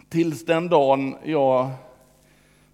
Tills 0.08 0.44
den 0.44 0.68
dagen 0.68 1.16
jag 1.24 1.70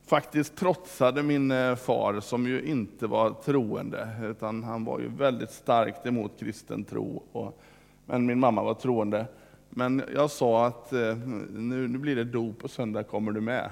faktiskt 0.06 0.56
trotsade 0.56 1.22
min 1.22 1.50
eh, 1.50 1.74
far, 1.74 2.20
som 2.20 2.46
ju 2.46 2.62
inte 2.62 3.06
var 3.06 3.30
troende, 3.30 4.08
utan 4.22 4.64
han 4.64 4.84
var 4.84 5.00
ju 5.00 5.08
väldigt 5.08 5.50
starkt 5.50 6.06
emot 6.06 6.40
kristen 6.40 6.84
tro. 6.84 7.22
Och, 7.32 7.62
men 8.06 8.26
min 8.26 8.40
mamma 8.40 8.62
var 8.62 8.74
troende. 8.74 9.26
Men 9.70 10.02
jag 10.14 10.30
sa 10.30 10.66
att 10.66 10.92
eh, 10.92 11.16
nu, 11.50 11.88
nu 11.88 11.98
blir 11.98 12.16
det 12.16 12.24
dop 12.24 12.64
och 12.64 12.70
söndag 12.70 13.02
kommer 13.02 13.32
du 13.32 13.40
med. 13.40 13.70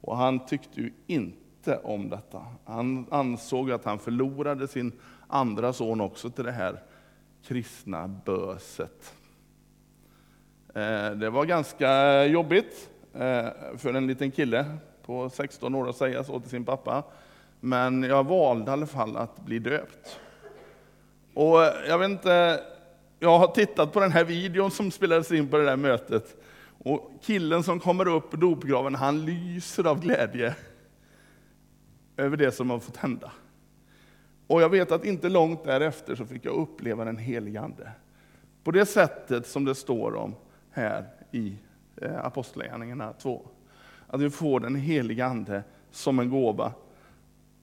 Och 0.00 0.16
han 0.16 0.46
tyckte 0.46 0.80
ju 0.80 0.92
inte 1.06 1.76
om 1.76 2.08
detta. 2.08 2.46
Han 2.64 3.06
ansåg 3.10 3.70
att 3.70 3.84
han 3.84 3.98
förlorade 3.98 4.68
sin 4.68 4.92
andra 5.28 5.72
son 5.72 6.00
också 6.00 6.30
till 6.30 6.44
det 6.44 6.52
här 6.52 6.82
kristna 7.46 8.08
böset. 8.08 9.14
Eh, 10.74 11.10
det 11.10 11.30
var 11.30 11.44
ganska 11.44 12.24
jobbigt 12.24 12.90
för 13.76 13.94
en 13.94 14.06
liten 14.06 14.30
kille 14.30 14.66
på 15.06 15.30
16 15.30 15.74
år 15.74 15.88
att 15.88 15.96
säga 15.96 16.24
så 16.24 16.40
till 16.40 16.50
sin 16.50 16.64
pappa. 16.64 17.02
Men 17.60 18.02
jag 18.02 18.24
valde 18.24 18.70
i 18.70 18.72
alla 18.72 18.86
fall 18.86 19.16
att 19.16 19.44
bli 19.44 19.58
döpt. 19.58 20.20
Och 21.34 21.58
jag 21.88 21.98
vet 21.98 22.10
inte, 22.10 22.60
jag 23.18 23.38
har 23.38 23.46
tittat 23.46 23.92
på 23.92 24.00
den 24.00 24.12
här 24.12 24.24
videon 24.24 24.70
som 24.70 24.90
spelades 24.90 25.32
in 25.32 25.48
på 25.48 25.56
det 25.56 25.64
där 25.64 25.76
mötet. 25.76 26.42
Och 26.78 27.10
killen 27.22 27.62
som 27.62 27.80
kommer 27.80 28.08
upp 28.08 28.34
ur 28.34 28.38
dopgraven, 28.38 28.94
han 28.94 29.24
lyser 29.24 29.86
av 29.86 30.00
glädje 30.00 30.54
över 32.16 32.36
det 32.36 32.52
som 32.52 32.70
har 32.70 32.78
fått 32.78 32.96
hända. 32.96 33.32
Och 34.46 34.62
jag 34.62 34.68
vet 34.68 34.92
att 34.92 35.04
inte 35.04 35.28
långt 35.28 35.64
därefter 35.64 36.14
så 36.14 36.26
fick 36.26 36.44
jag 36.44 36.54
uppleva 36.54 37.04
den 37.04 37.18
helige 37.18 37.60
Ande. 37.60 37.90
På 38.64 38.70
det 38.70 38.86
sättet 38.86 39.46
som 39.46 39.64
det 39.64 39.74
står 39.74 40.14
om 40.14 40.34
här 40.70 41.06
i 41.32 41.58
eh, 42.02 42.24
Apostlagärningarna 42.24 43.12
2. 43.12 43.48
Att 44.06 44.20
vi 44.20 44.30
får 44.30 44.60
den 44.60 44.76
helige 44.76 45.26
Ande 45.26 45.62
som 45.90 46.18
en 46.18 46.30
gåva. 46.30 46.72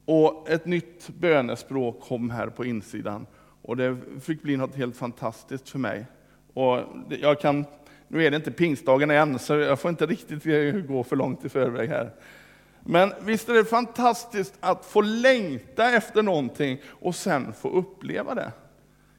Och 0.05 0.49
ett 0.49 0.65
nytt 0.65 1.09
bönespråk 1.09 2.01
kom 2.01 2.29
här 2.29 2.47
på 2.47 2.65
insidan. 2.65 3.25
Och 3.61 3.77
det 3.77 3.97
fick 4.21 4.41
bli 4.41 4.57
något 4.57 4.75
helt 4.75 4.97
fantastiskt 4.97 5.69
för 5.69 5.79
mig. 5.79 6.05
Och 6.53 6.79
jag 7.09 7.39
kan, 7.39 7.65
nu 8.07 8.25
är 8.25 8.31
det 8.31 8.37
inte 8.37 8.51
pingstdagen 8.51 9.11
än, 9.11 9.39
så 9.39 9.55
jag 9.55 9.79
får 9.79 9.89
inte 9.89 10.05
riktigt 10.05 10.45
eh, 10.45 10.81
gå 10.81 11.03
för 11.03 11.15
långt 11.15 11.45
i 11.45 11.49
förväg 11.49 11.89
här. 11.89 12.11
Men 12.85 13.13
visst 13.21 13.49
är 13.49 13.53
det 13.53 13.65
fantastiskt 13.65 14.53
att 14.59 14.85
få 14.85 15.01
längta 15.01 15.91
efter 15.91 16.23
någonting 16.23 16.81
och 16.87 17.15
sen 17.15 17.53
få 17.53 17.69
uppleva 17.69 18.35
det. 18.35 18.51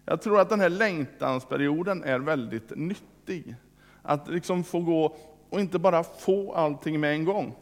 Jag 0.05 0.23
tror 0.23 0.41
att 0.41 0.49
den 0.49 0.61
här 0.61 0.69
längtansperioden 0.69 2.05
är 2.05 2.19
väldigt 2.19 2.77
nyttig. 2.77 3.57
Att 4.03 4.29
liksom 4.29 4.65
få 4.65 4.81
gå 4.81 5.17
och 5.55 5.61
inte 5.61 5.79
bara 5.79 6.05
få 6.05 6.53
allting 6.53 7.01
med 7.01 7.13
en 7.13 7.25
gång. 7.25 7.55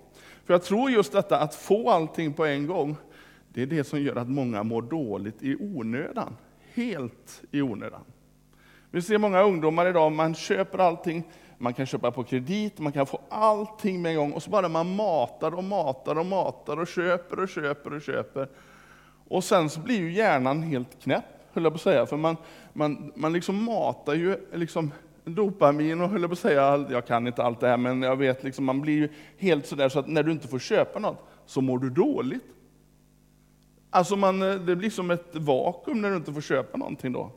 För 0.45 0.55
jag 0.55 0.63
tror 0.63 0.91
just 0.91 1.13
detta 1.13 1.39
att 1.39 1.55
få 1.55 1.91
allting 1.91 2.33
på 2.33 2.45
en 2.45 2.67
gång, 2.67 2.97
det 3.49 3.63
är 3.63 3.67
det 3.67 3.85
som 3.85 4.01
gör 4.01 4.17
att 4.17 4.29
många 4.29 4.63
mår 4.63 4.83
dåligt 4.83 5.43
i 5.43 5.57
onödan. 5.61 6.37
Helt 6.75 7.43
i 7.51 7.63
onödan. 7.63 8.01
Vi 8.91 9.03
ser 9.03 9.19
många 9.19 9.43
ungdomar 9.43 9.87
idag, 9.87 10.13
man 10.13 10.35
köper 10.35 10.79
allting, 10.79 11.23
man 11.59 11.75
kan 11.75 11.87
köpa 11.87 12.11
på 12.11 12.25
kredit, 12.25 12.79
man 12.79 12.93
kan 12.93 13.07
få 13.07 13.21
allting 13.29 14.03
med 14.03 14.11
en 14.11 14.17
gång 14.17 14.33
och 14.33 14.43
så 14.43 14.51
bara 14.51 14.69
man 14.69 14.97
matar 14.97 15.55
och 15.55 15.65
matar 15.65 16.19
och 16.19 16.27
matar 16.27 16.81
och 16.81 16.89
köper 16.89 17.41
och 17.41 17.49
köper 17.49 17.95
och 17.95 18.03
köper. 18.03 18.49
Och 19.29 19.45
sen 19.45 19.71
så 19.71 19.81
blir 19.81 19.99
ju 19.99 20.13
hjärnan 20.13 20.63
helt 20.63 21.03
knäpp, 21.03 21.25
höll 21.53 21.65
jag 21.65 21.73
på 21.73 21.77
att 21.77 21.83
säga, 21.83 22.07
för 22.07 22.17
man, 22.17 22.37
man, 22.73 23.13
man 23.15 23.33
liksom 23.33 23.65
matar 23.65 24.15
ju 24.15 24.37
liksom 24.53 24.91
dopamin 25.25 26.01
och 26.01 26.09
höll 26.09 26.27
på 26.27 26.33
att 26.33 26.39
säga, 26.39 26.87
jag 26.91 27.07
kan 27.07 27.27
inte 27.27 27.43
allt 27.43 27.61
det 27.61 27.69
här, 27.69 27.77
men 27.77 28.03
jag 28.03 28.17
vet 28.17 28.45
liksom, 28.45 28.65
man 28.65 28.81
blir 28.81 28.95
ju 28.95 29.09
helt 29.39 29.67
sådär 29.67 29.89
så 29.89 29.99
att 29.99 30.09
när 30.09 30.23
du 30.23 30.33
inte 30.33 30.49
får 30.49 30.59
köpa 30.59 30.99
något 30.99 31.27
så 31.47 31.61
mår 31.61 31.79
du 31.79 31.91
dåligt. 31.91 32.43
Alltså 33.91 34.17
man, 34.17 34.43
eh, 34.43 34.55
det 34.55 34.77
blir 34.77 34.91
som 34.91 35.11
ett 35.11 35.31
vakuum 35.33 36.01
när 36.01 36.11
du 36.11 36.17
inte 36.17 36.33
får 36.33 36.41
köpa 36.41 36.79
någonting 36.79 37.13
då. 37.13 37.31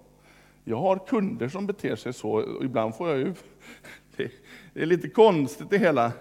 Jag 0.64 0.78
har 0.78 1.08
kunder 1.08 1.50
som 1.50 1.68
beter 1.68 1.96
sig 1.96 2.14
så, 2.14 2.32
och 2.32 2.64
ibland 2.64 2.96
får 2.96 3.10
jag 3.10 3.18
ju... 3.18 3.34
Det, 4.18 4.32
det 4.74 4.82
är 4.82 4.86
lite 4.86 5.10
konstigt 5.10 5.70
det 5.70 5.78
hela. 5.78 6.12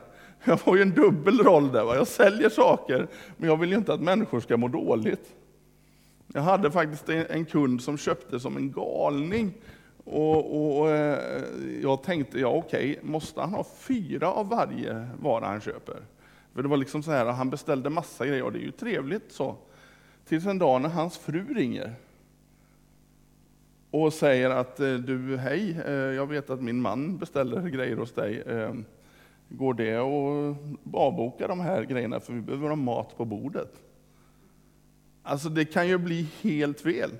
Jag 0.44 0.61
får 0.61 0.76
ju 0.76 0.83
en 0.83 0.90
dubbel 0.90 1.38
roll 1.38 1.73
där. 1.73 1.85
Va? 1.85 1.97
Jag 1.97 2.06
säljer 2.06 2.49
saker, 2.49 3.06
men 3.37 3.49
jag 3.49 3.56
vill 3.56 3.71
ju 3.71 3.76
inte 3.76 3.94
att 3.94 4.00
människor 4.00 4.40
ska 4.40 4.56
må 4.56 4.68
dåligt. 4.68 5.35
Jag 6.33 6.42
hade 6.42 6.71
faktiskt 6.71 7.09
en 7.09 7.44
kund 7.44 7.83
som 7.83 7.99
köpte 7.99 8.40
som 8.40 8.56
en 8.56 8.73
galning 8.73 9.52
och, 10.04 10.78
och 10.78 10.90
eh, 10.90 11.42
jag 11.82 12.02
tänkte, 12.02 12.40
ja 12.40 12.49
okej, 12.49 13.00
måste 13.02 13.40
han 13.40 13.50
ha 13.50 13.64
fyra 13.64 14.32
av 14.32 14.49
varje 14.49 15.08
vara 15.20 15.46
han 15.46 15.61
köper? 15.61 15.96
För 16.54 16.62
det 16.62 16.68
var 16.68 16.76
liksom 16.76 17.02
så 17.02 17.11
här, 17.11 17.26
han 17.26 17.50
beställde 17.50 17.90
massa 17.90 18.26
grejer, 18.26 18.42
och 18.42 18.52
det 18.52 18.58
är 18.58 18.64
ju 18.64 18.70
trevligt 18.70 19.32
så. 19.32 19.56
Tills 20.28 20.46
en 20.46 20.58
dag 20.58 20.80
när 20.80 20.88
hans 20.88 21.18
fru 21.18 21.54
ringer 21.54 21.94
och 23.90 24.12
säger 24.12 24.50
att 24.50 24.80
eh, 24.80 24.94
du, 24.94 25.37
hej, 25.37 25.78
eh, 25.87 25.92
jag 25.92 26.26
vet 26.26 26.50
att 26.50 26.62
min 26.62 26.80
man 26.80 27.18
beställer 27.18 27.68
grejer 27.68 27.96
hos 27.96 28.12
dig. 28.12 28.40
Eh, 28.40 28.75
går 29.49 29.75
det 29.75 29.94
att 29.94 30.94
avboka 30.94 31.49
de 31.49 31.61
här 31.61 31.82
grejerna, 31.82 32.20
för 32.20 32.32
vi 32.32 32.40
behöver 32.40 32.68
ha 32.68 32.76
mat 32.76 33.16
på 33.16 33.25
bordet? 33.25 33.82
Alltså 35.23 35.49
det 35.49 35.64
kan 35.64 35.88
ju 35.88 35.99
bli 35.99 36.28
helt 36.42 36.80
fel. 36.80 37.11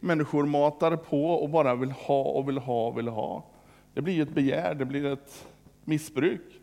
Människor 0.00 0.46
matar 0.46 0.96
på 0.96 1.30
och 1.30 1.50
bara 1.50 1.74
vill 1.74 1.90
ha 1.90 2.22
och 2.22 2.48
vill 2.48 2.58
ha 2.58 2.86
och 2.86 2.98
vill 2.98 3.08
ha. 3.08 3.44
Det 3.94 4.02
blir 4.02 4.22
ett 4.22 4.34
begär, 4.34 4.74
det 4.74 4.84
blir 4.84 5.04
ett 5.04 5.46
missbruk. 5.84 6.60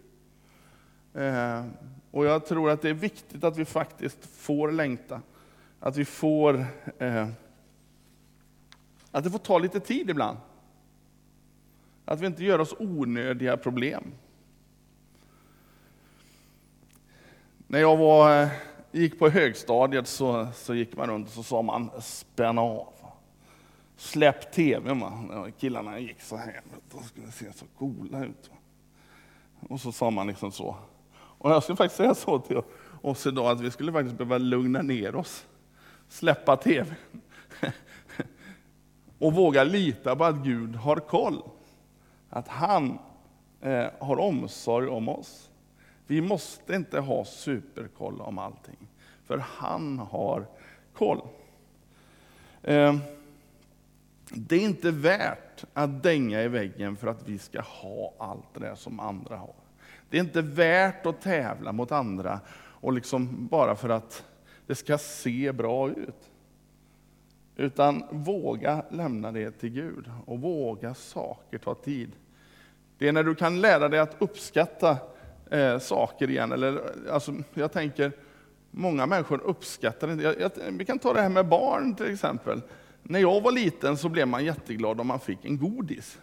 Eh, 1.13 1.65
och 2.11 2.25
jag 2.25 2.45
tror 2.45 2.69
att 2.69 2.81
det 2.81 2.89
är 2.89 2.93
viktigt 2.93 3.43
att 3.43 3.57
vi 3.57 3.65
faktiskt 3.65 4.25
får 4.25 4.71
längta. 4.71 5.21
Att 5.79 5.97
vi 5.97 6.05
får 6.05 6.65
eh, 6.99 7.27
att 9.11 9.23
det 9.23 9.31
får 9.31 9.39
ta 9.39 9.57
lite 9.57 9.79
tid 9.79 10.09
ibland. 10.09 10.37
Att 12.05 12.21
vi 12.21 12.25
inte 12.25 12.43
gör 12.43 12.59
oss 12.59 12.75
onödiga 12.79 13.57
problem. 13.57 14.03
När 17.67 17.79
jag 17.79 17.97
var, 17.97 18.41
eh, 18.41 18.49
gick 18.91 19.19
på 19.19 19.29
högstadiet 19.29 20.07
så, 20.07 20.47
så 20.53 20.75
gick 20.75 20.97
man 20.97 21.09
runt 21.09 21.27
och 21.27 21.33
så 21.33 21.43
sa 21.43 21.61
man 21.61 21.89
spänn 22.01 22.57
av. 22.57 22.94
Släpp 23.97 24.51
tvn. 24.51 24.99
Va? 24.99 25.47
Killarna 25.57 25.99
gick 25.99 26.21
så 26.21 26.37
här, 26.37 26.61
de 26.91 27.03
skulle 27.03 27.31
se 27.31 27.53
så 27.53 27.65
coola 27.77 28.25
ut. 28.25 28.49
Va? 28.49 28.57
Och 29.69 29.81
så 29.81 29.91
sa 29.91 30.09
man 30.09 30.27
liksom 30.27 30.51
så. 30.51 30.75
Och 31.13 31.51
jag 31.51 31.63
skulle 31.63 31.75
faktiskt 31.75 31.97
säga 31.97 32.15
så 32.15 32.39
till 32.39 32.61
oss 33.01 33.27
idag, 33.27 33.45
att 33.45 33.61
vi 33.61 33.71
skulle 33.71 33.91
faktiskt 33.91 34.17
behöva 34.17 34.37
lugna 34.37 34.81
ner 34.81 35.15
oss. 35.15 35.45
Släppa 36.09 36.57
tvn. 36.57 36.95
och 39.19 39.33
våga 39.33 39.63
lita 39.63 40.15
på 40.15 40.23
att 40.23 40.35
Gud 40.35 40.75
har 40.75 40.95
koll. 40.95 41.41
Att 42.29 42.47
han 42.47 42.99
eh, 43.61 43.87
har 43.99 44.19
omsorg 44.19 44.87
om 44.87 45.09
oss. 45.09 45.49
Vi 46.07 46.21
måste 46.21 46.75
inte 46.75 46.99
ha 46.99 47.25
superkoll 47.25 48.21
om 48.21 48.37
allting, 48.37 48.87
för 49.23 49.37
han 49.37 49.99
har 49.99 50.47
koll. 50.93 51.21
Eh, 52.61 52.95
det 54.29 54.55
är 54.55 54.59
inte 54.59 54.91
värt 54.91 55.65
att 55.73 56.03
dänga 56.03 56.43
i 56.43 56.47
väggen 56.47 56.95
för 56.95 57.07
att 57.07 57.27
vi 57.27 57.37
ska 57.37 57.61
ha 57.61 58.13
allt 58.17 58.53
det 58.53 58.59
där 58.59 58.75
som 58.75 58.99
andra 58.99 59.37
har. 59.37 59.55
Det 60.09 60.17
är 60.17 60.21
inte 60.21 60.41
värt 60.41 61.05
att 61.05 61.21
tävla 61.21 61.71
mot 61.71 61.91
andra 61.91 62.39
och 62.57 62.93
liksom 62.93 63.47
bara 63.47 63.75
för 63.75 63.89
att 63.89 64.23
det 64.67 64.75
ska 64.75 64.97
se 64.97 65.51
bra 65.51 65.89
ut. 65.89 66.29
Utan 67.55 68.03
våga 68.11 68.83
lämna 68.89 69.31
det 69.31 69.51
till 69.51 69.69
Gud 69.69 70.11
och 70.25 70.39
våga 70.39 70.93
saker 70.93 71.57
ta 71.57 71.75
tid. 71.75 72.11
Det 72.97 73.07
är 73.07 73.11
när 73.11 73.23
du 73.23 73.35
kan 73.35 73.61
lära 73.61 73.89
dig 73.89 73.99
att 73.99 74.15
uppskatta 74.19 74.97
eh, 75.51 75.79
saker 75.79 76.29
igen. 76.29 76.51
Eller, 76.51 76.81
alltså, 77.11 77.33
jag 77.53 77.71
tänker, 77.71 78.11
många 78.71 79.05
människor 79.05 79.41
uppskattar 79.41 80.11
inte... 80.11 80.23
Jag, 80.23 80.39
jag, 80.39 80.51
vi 80.71 80.85
kan 80.85 80.99
ta 80.99 81.13
det 81.13 81.21
här 81.21 81.29
med 81.29 81.47
barn 81.47 81.95
till 81.95 82.13
exempel. 82.13 82.61
När 83.07 83.19
jag 83.19 83.41
var 83.41 83.51
liten 83.51 83.97
så 83.97 84.09
blev 84.09 84.27
man 84.27 84.45
jätteglad 84.45 84.99
om 84.99 85.07
man 85.07 85.19
fick 85.19 85.45
en 85.45 85.57
godis. 85.57 86.19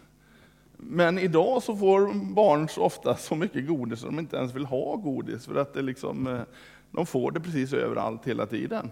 Men 0.77 1.19
idag 1.19 1.63
så 1.63 1.75
får 1.75 2.13
barn 2.33 2.69
så 2.69 2.81
ofta 2.81 3.15
så 3.15 3.35
mycket 3.35 3.67
godis 3.67 4.03
att 4.03 4.09
de 4.09 4.19
inte 4.19 4.37
ens 4.37 4.55
vill 4.55 4.65
ha 4.65 4.95
godis, 4.95 5.45
för 5.45 5.55
att 5.55 5.73
det 5.73 5.81
liksom, 5.81 6.27
eh, 6.27 6.41
de 6.91 7.05
får 7.05 7.31
det 7.31 7.39
precis 7.39 7.73
överallt 7.73 8.27
hela 8.27 8.45
tiden. 8.45 8.91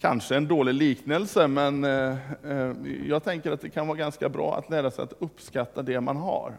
Kanske 0.00 0.36
en 0.36 0.48
dålig 0.48 0.74
liknelse, 0.74 1.48
men 1.48 1.84
eh, 1.84 2.16
eh, 2.44 2.72
jag 3.06 3.24
tänker 3.24 3.52
att 3.52 3.60
det 3.60 3.70
kan 3.70 3.86
vara 3.86 3.98
ganska 3.98 4.28
bra 4.28 4.58
att 4.58 4.70
lära 4.70 4.90
sig 4.90 5.04
att 5.04 5.14
uppskatta 5.18 5.82
det 5.82 6.00
man 6.00 6.16
har. 6.16 6.54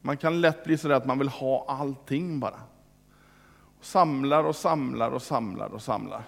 Man 0.00 0.16
kan 0.16 0.40
lätt 0.40 0.64
bli 0.64 0.78
sådär 0.78 0.94
att 0.94 1.06
man 1.06 1.18
vill 1.18 1.28
ha 1.28 1.64
allting 1.68 2.40
bara. 2.40 2.60
Samlar 3.80 4.44
och 4.44 4.56
samlar 4.56 5.10
och 5.10 5.22
samlar 5.22 5.68
och 5.68 5.82
samlar. 5.82 6.22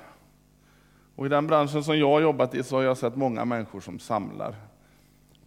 Och 1.16 1.26
I 1.26 1.28
den 1.28 1.46
branschen 1.46 1.84
som 1.84 1.98
jag 1.98 2.10
har 2.10 2.20
jobbat 2.20 2.54
i 2.54 2.62
så 2.62 2.76
har 2.76 2.82
jag 2.82 2.96
sett 2.96 3.16
många 3.16 3.44
människor 3.44 3.80
som 3.80 3.98
samlar 3.98 4.54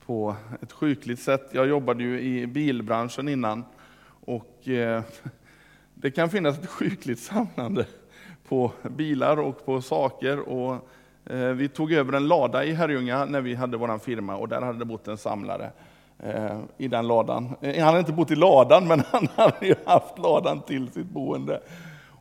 på 0.06 0.36
ett 0.62 0.72
sjukligt 0.72 1.20
sätt. 1.20 1.50
Jag 1.52 1.68
jobbade 1.68 2.04
ju 2.04 2.22
i 2.22 2.48
bilbranschen 2.48 3.28
innan 3.28 3.66
och 4.26 4.68
eh, 4.68 5.04
det 5.94 6.12
kan 6.12 6.30
finnas 6.30 6.60
ett 6.60 6.70
sjukligt 6.70 7.20
samlande 7.20 7.86
på 8.48 8.72
bilar 8.90 9.40
och 9.40 9.66
på 9.66 9.82
saker. 9.82 10.40
Och 10.40 10.90
eh, 11.26 11.50
vi 11.50 11.68
tog 11.68 11.92
över 11.92 12.14
en 12.14 12.28
lada 12.28 12.66
i 12.66 12.74
Herrljunga 12.74 13.26
när 13.26 13.42
vi 13.42 13.56
hade 13.56 13.78
vår 13.78 13.98
firma 13.98 14.36
och 14.36 14.50
där 14.50 14.62
hade 14.62 14.80
det 14.80 14.86
bott 14.86 15.08
en 15.08 15.18
samlare 15.18 15.72
eh, 16.20 16.60
i 16.78 16.88
den 16.88 17.08
ladan. 17.08 17.56
Eh, 17.62 17.76
han 17.76 17.86
hade 17.88 18.00
inte 18.00 18.14
bott 18.14 18.32
i 18.32 18.36
ladan, 18.36 18.88
men 18.88 19.04
han 19.12 19.28
hade 19.36 19.68
ju 19.68 19.76
haft 19.86 20.20
ladan 20.20 20.62
till 20.62 20.92
sitt 20.92 21.10
boende. 21.10 21.62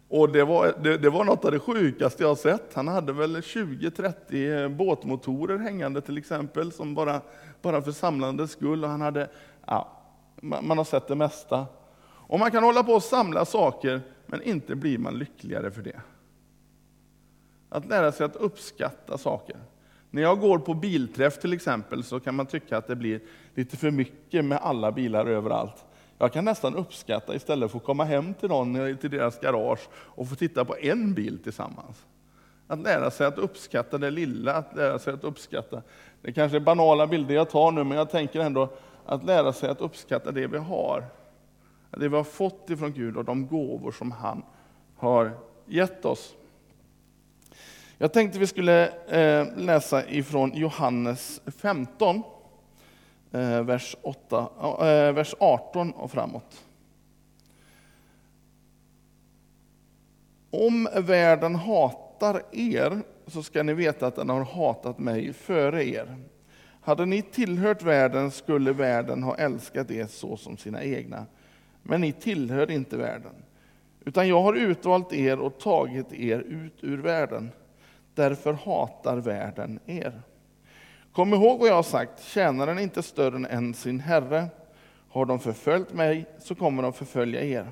Och 0.09 0.33
det 0.33 0.45
var, 0.45 0.75
det, 0.83 0.99
det 0.99 1.11
var 1.11 1.25
något 1.25 1.45
av 1.45 1.51
det 1.53 1.59
sjukaste 1.59 2.23
jag 2.23 2.29
har 2.29 2.37
sett. 2.37 2.75
Han 2.75 2.89
hade 2.89 3.13
väl 3.13 3.37
20-30 3.37 4.77
båtmotorer 4.77 5.59
hängande 5.59 6.01
till 6.01 6.19
exempel, 6.19 6.73
som 6.73 6.95
bara, 6.95 7.21
bara 7.63 7.83
för 7.83 7.93
samlandets 7.93 8.53
skull. 8.53 8.85
Och 8.85 8.91
han 8.91 9.01
hade, 9.01 9.31
ja, 9.67 10.03
man 10.41 10.79
har 10.79 10.85
sett 10.85 11.09
det 11.09 11.15
mesta. 11.15 11.67
Och 12.29 12.39
man 12.39 12.51
kan 12.51 12.63
hålla 12.63 12.83
på 12.83 12.93
och 12.93 13.03
samla 13.03 13.45
saker, 13.45 14.01
men 14.27 14.43
inte 14.43 14.75
blir 14.75 14.99
man 14.99 15.19
lyckligare 15.19 15.71
för 15.71 15.83
det. 15.83 16.01
Att 17.69 17.87
lära 17.87 18.13
sig 18.13 18.27
att 18.27 18.37
uppskatta 18.37 19.19
saker. 19.19 19.57
När 20.11 20.23
jag 20.23 20.41
går 20.41 20.59
på 20.59 20.75
bilträff 20.75 21.39
till 21.41 21.53
exempel 21.53 22.05
så 22.05 22.21
kan 22.21 22.35
man 22.35 22.47
tycka 22.47 22.79
att 22.79 22.87
det 22.87 22.97
blir 22.97 23.21
lite 23.55 23.77
för 23.77 23.91
mycket 23.91 24.45
med 24.45 24.59
alla 24.59 24.93
bilar 24.93 25.27
överallt. 25.27 25.86
Jag 26.19 26.33
kan 26.33 26.45
nästan 26.45 26.77
uppskatta 26.77 27.35
istället 27.35 27.71
för 27.71 27.79
att 27.79 27.85
komma 27.85 28.05
hem 28.05 28.35
till 28.35 28.49
någon, 28.49 28.97
till 28.97 29.11
deras 29.11 29.41
garage 29.41 29.89
och 29.93 30.29
få 30.29 30.35
titta 30.35 30.65
på 30.65 30.77
en 30.77 31.15
bil 31.15 31.39
tillsammans. 31.39 32.05
Att 32.67 32.79
lära 32.79 33.11
sig 33.11 33.27
att 33.27 33.39
uppskatta 33.39 33.99
det 33.99 34.11
lilla, 34.11 34.55
att 34.55 34.77
lära 34.77 34.99
sig 34.99 35.15
att 35.15 35.25
uppskatta. 35.25 35.83
Det 36.23 36.33
kanske 36.33 36.59
är 36.59 36.61
banala 36.61 37.07
bilder 37.07 37.35
jag 37.35 37.51
tar 37.51 37.71
nu, 37.71 37.85
men 37.85 37.99
jag 37.99 38.11
tänker 38.11 38.41
ändå 38.41 38.69
att 39.07 39.25
lära 39.25 39.53
sig 39.53 39.71
att 39.71 39.81
uppskatta 39.81 40.33
det 40.33 40.47
vi 40.47 40.59
har. 40.59 41.05
Det 41.91 42.09
vi 42.09 42.17
har 42.17 42.25
fått 42.25 42.71
ifrån 42.71 42.93
Gud 42.93 43.17
och 43.17 43.25
de 43.25 43.47
gåvor 43.47 43.93
som 43.93 44.13
han 44.13 44.43
har 44.97 45.33
gett 45.67 46.05
oss. 46.05 46.35
Jag 47.99 48.13
tänkte 48.13 48.39
vi 48.39 48.47
skulle 48.47 48.89
eh, 49.09 49.47
läsa 49.57 50.09
ifrån 50.09 50.53
Johannes 50.55 51.41
15, 51.59 52.23
Eh, 53.33 53.63
vers, 53.63 53.97
8, 54.03 54.49
eh, 54.81 55.13
vers 55.13 55.35
18 55.41 55.93
och 55.93 56.11
framåt. 56.11 56.65
Om 60.51 60.89
världen 60.95 61.55
hatar 61.55 62.43
er 62.53 63.03
så 63.27 63.43
ska 63.43 63.63
ni 63.63 63.75
veta 63.75 64.07
att 64.07 64.17
den 64.17 64.29
har 64.29 64.45
hatat 64.45 64.99
mig 64.99 65.33
före 65.33 65.85
er. 65.85 66.17
Hade 66.81 67.07
ni 67.07 67.23
tillhört 67.23 67.83
världen 67.83 68.31
skulle 68.31 68.73
världen 68.73 69.23
ha 69.23 69.37
älskat 69.37 69.91
er 69.91 70.07
så 70.07 70.37
som 70.37 70.57
sina 70.57 70.83
egna. 70.85 71.27
Men 71.83 72.01
ni 72.01 72.13
tillhör 72.13 72.71
inte 72.71 72.97
världen, 72.97 73.35
utan 74.05 74.29
jag 74.29 74.43
har 74.43 74.55
utvalt 74.55 75.13
er 75.13 75.39
och 75.39 75.59
tagit 75.59 76.13
er 76.13 76.39
ut 76.39 76.75
ur 76.81 76.99
världen. 76.99 77.51
Därför 78.15 78.53
hatar 78.53 79.17
världen 79.17 79.81
er. 79.87 80.23
Kom 81.17 81.35
ihåg 81.35 81.59
vad 81.59 81.69
jag 81.69 81.75
har 81.75 81.83
sagt, 81.83 82.25
tjänaren 82.25 82.79
är 82.79 82.83
inte 82.83 83.03
större 83.03 83.47
än 83.47 83.75
sin 83.75 84.01
herre. 84.01 84.47
Har 85.09 85.27
de 85.27 85.39
förföljt 85.39 85.93
mig, 85.93 86.27
så 86.39 86.55
kommer 86.55 86.83
de 86.83 86.93
förfölja 86.93 87.45
er. 87.45 87.71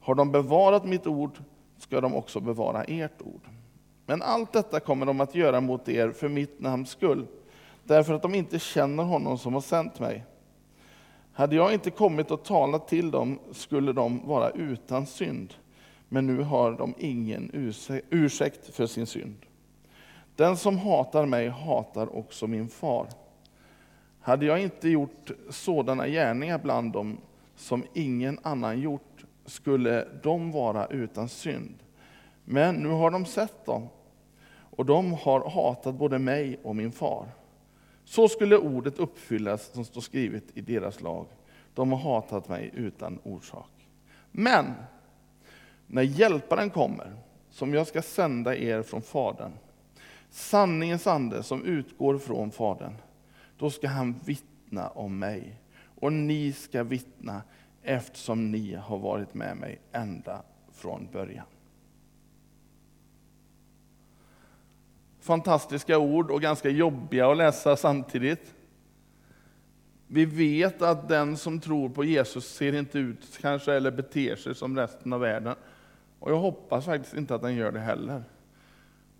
Har 0.00 0.14
de 0.14 0.32
bevarat 0.32 0.84
mitt 0.84 1.06
ord, 1.06 1.38
ska 1.78 2.00
de 2.00 2.14
också 2.14 2.40
bevara 2.40 2.84
ert 2.84 3.22
ord. 3.22 3.40
Men 4.06 4.22
allt 4.22 4.52
detta 4.52 4.80
kommer 4.80 5.06
de 5.06 5.20
att 5.20 5.34
göra 5.34 5.60
mot 5.60 5.88
er 5.88 6.10
för 6.10 6.28
mitt 6.28 6.60
namns 6.60 6.90
skull, 6.90 7.26
därför 7.84 8.14
att 8.14 8.22
de 8.22 8.34
inte 8.34 8.58
känner 8.58 9.02
honom 9.02 9.38
som 9.38 9.54
har 9.54 9.60
sänt 9.60 10.00
mig. 10.00 10.24
Hade 11.32 11.56
jag 11.56 11.74
inte 11.74 11.90
kommit 11.90 12.30
och 12.30 12.44
talat 12.44 12.88
till 12.88 13.10
dem 13.10 13.38
skulle 13.52 13.92
de 13.92 14.26
vara 14.26 14.50
utan 14.50 15.06
synd, 15.06 15.54
men 16.08 16.26
nu 16.26 16.42
har 16.42 16.72
de 16.72 16.94
ingen 16.98 17.50
ursäkt 18.10 18.74
för 18.74 18.86
sin 18.86 19.06
synd. 19.06 19.45
Den 20.36 20.56
som 20.56 20.78
hatar 20.78 21.26
mig 21.26 21.48
hatar 21.48 22.16
också 22.16 22.46
min 22.46 22.68
far. 22.68 23.06
Hade 24.20 24.46
jag 24.46 24.62
inte 24.62 24.88
gjort 24.88 25.30
sådana 25.50 26.08
gärningar 26.08 26.58
bland 26.58 26.92
dem 26.92 27.18
som 27.56 27.84
ingen 27.94 28.38
annan 28.42 28.80
gjort 28.80 29.24
skulle 29.44 30.08
de 30.22 30.52
vara 30.52 30.86
utan 30.86 31.28
synd. 31.28 31.74
Men 32.44 32.74
nu 32.74 32.88
har 32.88 33.10
de 33.10 33.24
sett 33.24 33.66
dem, 33.66 33.88
och 34.48 34.86
de 34.86 35.12
har 35.12 35.50
hatat 35.50 35.94
både 35.94 36.18
mig 36.18 36.60
och 36.62 36.76
min 36.76 36.92
far. 36.92 37.26
Så 38.04 38.28
skulle 38.28 38.58
ordet 38.58 38.98
uppfyllas 38.98 39.72
som 39.72 39.84
står 39.84 40.00
skrivet 40.00 40.44
i 40.54 40.60
deras 40.60 41.00
lag. 41.00 41.26
De 41.74 41.92
har 41.92 41.98
hatat 41.98 42.48
mig 42.48 42.70
utan 42.74 43.18
orsak. 43.22 43.88
Men 44.30 44.74
när 45.86 46.02
Hjälparen 46.02 46.70
kommer, 46.70 47.16
som 47.50 47.74
jag 47.74 47.86
ska 47.86 48.02
sända 48.02 48.56
er 48.56 48.82
från 48.82 49.02
Fadern, 49.02 49.52
sanningens 50.36 51.06
ande 51.06 51.42
som 51.42 51.64
utgår 51.64 52.18
från 52.18 52.50
Fadern, 52.50 52.94
då 53.58 53.70
ska 53.70 53.88
han 53.88 54.14
vittna 54.24 54.88
om 54.88 55.18
mig. 55.18 55.60
Och 56.00 56.12
ni 56.12 56.52
ska 56.52 56.82
vittna 56.82 57.42
eftersom 57.82 58.50
ni 58.50 58.74
har 58.74 58.98
varit 58.98 59.34
med 59.34 59.56
mig 59.56 59.80
ända 59.92 60.42
från 60.72 61.08
början. 61.12 61.46
Fantastiska 65.20 65.98
ord 65.98 66.30
och 66.30 66.42
ganska 66.42 66.68
jobbiga 66.68 67.30
att 67.30 67.36
läsa 67.36 67.76
samtidigt. 67.76 68.54
Vi 70.06 70.24
vet 70.24 70.82
att 70.82 71.08
den 71.08 71.36
som 71.36 71.60
tror 71.60 71.88
på 71.88 72.04
Jesus 72.04 72.54
ser 72.54 72.72
inte 72.72 72.98
ut 72.98 73.38
kanske 73.40 73.72
eller 73.72 73.90
beter 73.90 74.36
sig 74.36 74.54
som 74.54 74.76
resten 74.76 75.12
av 75.12 75.20
världen. 75.20 75.56
Och 76.18 76.30
jag 76.30 76.38
hoppas 76.38 76.84
faktiskt 76.84 77.14
inte 77.14 77.34
att 77.34 77.42
den 77.42 77.54
gör 77.54 77.72
det 77.72 77.80
heller. 77.80 78.24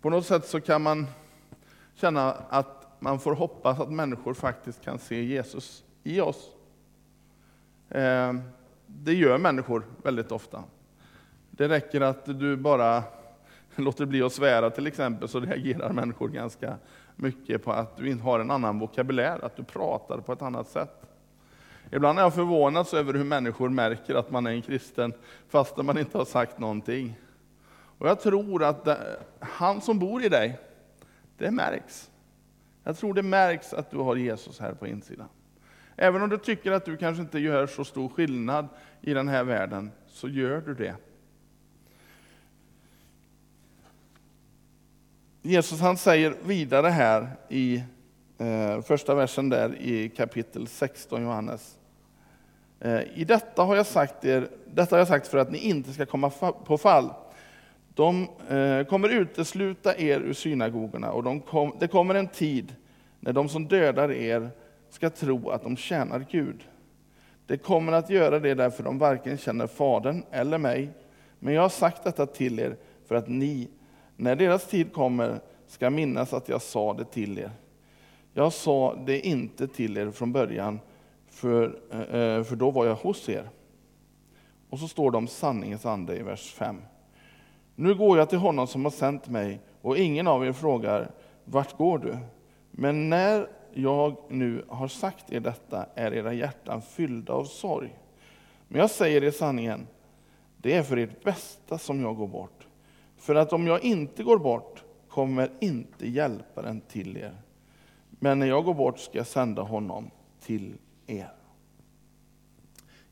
På 0.01 0.09
något 0.09 0.25
sätt 0.25 0.45
så 0.45 0.61
kan 0.61 0.81
man 0.81 1.07
känna 1.95 2.33
att 2.49 2.87
man 2.99 3.19
får 3.19 3.35
hoppas 3.35 3.79
att 3.79 3.91
människor 3.91 4.33
faktiskt 4.33 4.83
kan 4.83 4.99
se 4.99 5.23
Jesus 5.23 5.83
i 6.03 6.21
oss. 6.21 6.49
Eh, 7.89 8.33
det 8.85 9.13
gör 9.13 9.37
människor 9.37 9.85
väldigt 10.03 10.31
ofta. 10.31 10.63
Det 11.51 11.67
räcker 11.67 12.01
att 12.01 12.25
du 12.25 12.57
bara 12.57 13.03
låter 13.75 14.05
bli 14.05 14.21
att 14.21 14.33
svära 14.33 14.69
till 14.69 14.87
exempel, 14.87 15.27
så 15.27 15.39
reagerar 15.39 15.93
människor 15.93 16.27
ganska 16.27 16.77
mycket 17.15 17.63
på 17.63 17.71
att 17.71 17.97
du 17.97 18.09
inte 18.09 18.23
har 18.23 18.39
en 18.39 18.51
annan 18.51 18.79
vokabulär, 18.79 19.45
att 19.45 19.55
du 19.55 19.63
pratar 19.63 20.17
på 20.17 20.33
ett 20.33 20.41
annat 20.41 20.67
sätt. 20.67 21.07
Ibland 21.91 22.19
är 22.19 22.23
jag 22.23 22.33
förvånad 22.33 22.93
över 22.93 23.13
hur 23.13 23.23
människor 23.23 23.69
märker 23.69 24.15
att 24.15 24.31
man 24.31 24.47
är 24.47 24.51
en 24.51 24.61
kristen, 24.61 25.13
fastän 25.49 25.85
man 25.85 25.97
inte 25.97 26.17
har 26.17 26.25
sagt 26.25 26.59
någonting. 26.59 27.15
Och 27.97 28.07
jag 28.07 28.19
tror 28.19 28.63
att 28.63 28.85
det, 28.85 29.19
han 29.39 29.81
som 29.81 29.99
bor 29.99 30.23
i 30.23 30.29
dig, 30.29 30.59
det 31.37 31.51
märks. 31.51 32.11
Jag 32.83 32.97
tror 32.97 33.13
det 33.13 33.23
märks 33.23 33.73
att 33.73 33.91
du 33.91 33.97
har 33.97 34.15
Jesus 34.15 34.59
här 34.59 34.73
på 34.73 34.87
insidan. 34.87 35.27
Även 35.95 36.21
om 36.21 36.29
du 36.29 36.37
tycker 36.37 36.71
att 36.71 36.85
du 36.85 36.97
kanske 36.97 37.21
inte 37.21 37.39
gör 37.39 37.67
så 37.67 37.83
stor 37.83 38.09
skillnad 38.09 38.67
i 39.01 39.13
den 39.13 39.27
här 39.27 39.43
världen, 39.43 39.91
så 40.07 40.29
gör 40.29 40.61
du 40.61 40.73
det. 40.73 40.95
Jesus 45.41 45.79
han 45.79 45.97
säger 45.97 46.35
vidare 46.43 46.87
här 46.87 47.27
i 47.49 47.83
eh, 48.37 48.81
första 48.81 49.15
versen 49.15 49.49
där 49.49 49.75
i 49.75 50.09
kapitel 50.09 50.67
16 50.67 51.21
Johannes. 51.21 51.77
Eh, 52.79 53.01
I 53.15 53.25
detta 53.27 53.63
har 53.63 53.75
jag 53.75 53.85
sagt 53.85 54.25
er, 54.25 54.47
detta 54.73 54.95
har 54.95 54.99
jag 54.99 55.07
sagt 55.07 55.27
för 55.27 55.37
att 55.37 55.51
ni 55.51 55.57
inte 55.57 55.93
ska 55.93 56.05
komma 56.05 56.29
på 56.65 56.77
fall. 56.77 57.13
De 57.97 58.27
eh, 58.49 58.83
kommer 58.83 59.09
utesluta 59.09 59.97
er 59.97 60.19
ur 60.19 60.33
synagogorna 60.33 61.11
och 61.11 61.23
de 61.23 61.41
kom, 61.41 61.75
det 61.79 61.87
kommer 61.87 62.15
en 62.15 62.27
tid 62.27 62.75
när 63.19 63.33
de 63.33 63.49
som 63.49 63.67
dödar 63.67 64.11
er 64.11 64.49
ska 64.89 65.09
tro 65.09 65.49
att 65.49 65.63
de 65.63 65.77
tjänar 65.77 66.25
Gud. 66.31 66.63
De 67.45 67.57
kommer 67.57 67.91
att 67.91 68.09
göra 68.09 68.39
det 68.39 68.53
därför 68.53 68.83
de 68.83 68.97
varken 68.97 69.37
känner 69.37 69.67
Fadern 69.67 70.23
eller 70.31 70.57
mig. 70.57 70.89
Men 71.39 71.53
jag 71.53 71.61
har 71.61 71.69
sagt 71.69 72.03
detta 72.03 72.25
till 72.25 72.59
er 72.59 72.75
för 73.07 73.15
att 73.15 73.27
ni, 73.27 73.67
när 74.15 74.35
deras 74.35 74.67
tid 74.67 74.93
kommer, 74.93 75.39
ska 75.67 75.89
minnas 75.89 76.33
att 76.33 76.49
jag 76.49 76.61
sa 76.61 76.93
det 76.93 77.05
till 77.05 77.39
er. 77.39 77.51
Jag 78.33 78.53
sa 78.53 78.95
det 79.05 79.19
inte 79.19 79.67
till 79.67 79.97
er 79.97 80.11
från 80.11 80.31
början, 80.31 80.79
för, 81.29 81.79
eh, 81.91 81.99
eh, 81.99 82.43
för 82.43 82.55
då 82.55 82.71
var 82.71 82.85
jag 82.85 82.95
hos 82.95 83.29
er. 83.29 83.49
Och 84.69 84.79
så 84.79 84.87
står 84.87 85.11
det 85.11 85.17
om 85.17 85.27
sanningens 85.27 85.85
ande 85.85 86.17
i 86.17 86.23
vers 86.23 86.53
5. 86.53 86.75
Nu 87.79 87.95
går 87.95 88.17
jag 88.17 88.29
till 88.29 88.37
honom 88.37 88.67
som 88.67 88.83
har 88.83 88.91
sänt 88.91 89.27
mig, 89.27 89.59
och 89.81 89.97
ingen 89.97 90.27
av 90.27 90.45
er 90.45 90.51
frågar, 90.51 91.11
vart 91.43 91.77
går 91.77 91.97
du? 91.97 92.17
Men 92.71 93.09
när 93.09 93.47
jag 93.73 94.17
nu 94.29 94.65
har 94.67 94.87
sagt 94.87 95.31
er 95.31 95.39
detta 95.39 95.85
är 95.95 96.13
era 96.13 96.33
hjärtan 96.33 96.81
fyllda 96.81 97.33
av 97.33 97.43
sorg. 97.43 97.99
Men 98.67 98.81
jag 98.81 98.91
säger 98.91 99.23
er 99.23 99.31
sanningen, 99.31 99.87
det 100.57 100.73
är 100.73 100.83
för 100.83 100.97
ert 100.97 101.23
bästa 101.23 101.77
som 101.77 102.01
jag 102.01 102.15
går 102.15 102.27
bort. 102.27 102.67
För 103.17 103.35
att 103.35 103.53
om 103.53 103.67
jag 103.67 103.83
inte 103.83 104.23
går 104.23 104.37
bort 104.37 104.83
kommer 105.09 105.49
inte 105.59 106.07
hjälparen 106.07 106.81
till 106.81 107.17
er. 107.17 107.35
Men 108.09 108.39
när 108.39 108.47
jag 108.47 108.65
går 108.65 108.73
bort 108.73 108.99
ska 108.99 109.17
jag 109.17 109.27
sända 109.27 109.61
honom 109.61 110.11
till 110.41 110.77
er. 111.07 111.33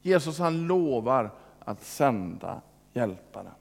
Jesus 0.01 0.39
han 0.39 0.67
lovar 0.67 1.31
att 1.59 1.83
sända 1.83 2.61
hjälparen. 2.93 3.51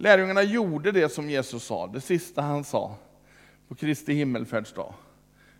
Lärjungarna 0.00 0.42
gjorde 0.42 0.92
det 0.92 1.08
som 1.08 1.30
Jesus 1.30 1.64
sa, 1.64 1.86
det 1.86 2.00
sista 2.00 2.42
han 2.42 2.64
sa 2.64 2.96
på 3.68 3.74
Kristi 3.74 4.12
himmelfärdsdag. 4.12 4.94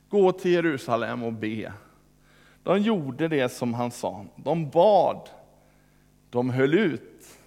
Gå 0.09 0.33
till 0.33 0.51
Jerusalem 0.51 1.23
och 1.23 1.33
be. 1.33 1.73
De 2.63 2.83
gjorde 2.83 3.29
det 3.29 3.49
som 3.49 3.75
han 3.75 3.91
sa. 3.91 4.27
De 4.37 4.71
bad 4.71 5.29
De 6.31 6.51
höll 6.51 6.75
ut. 6.75 7.39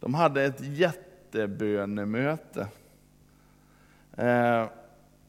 De 0.00 0.14
hade 0.14 0.44
ett 0.44 0.60
jättebönemöte. 0.60 2.68
Eh, 4.16 4.68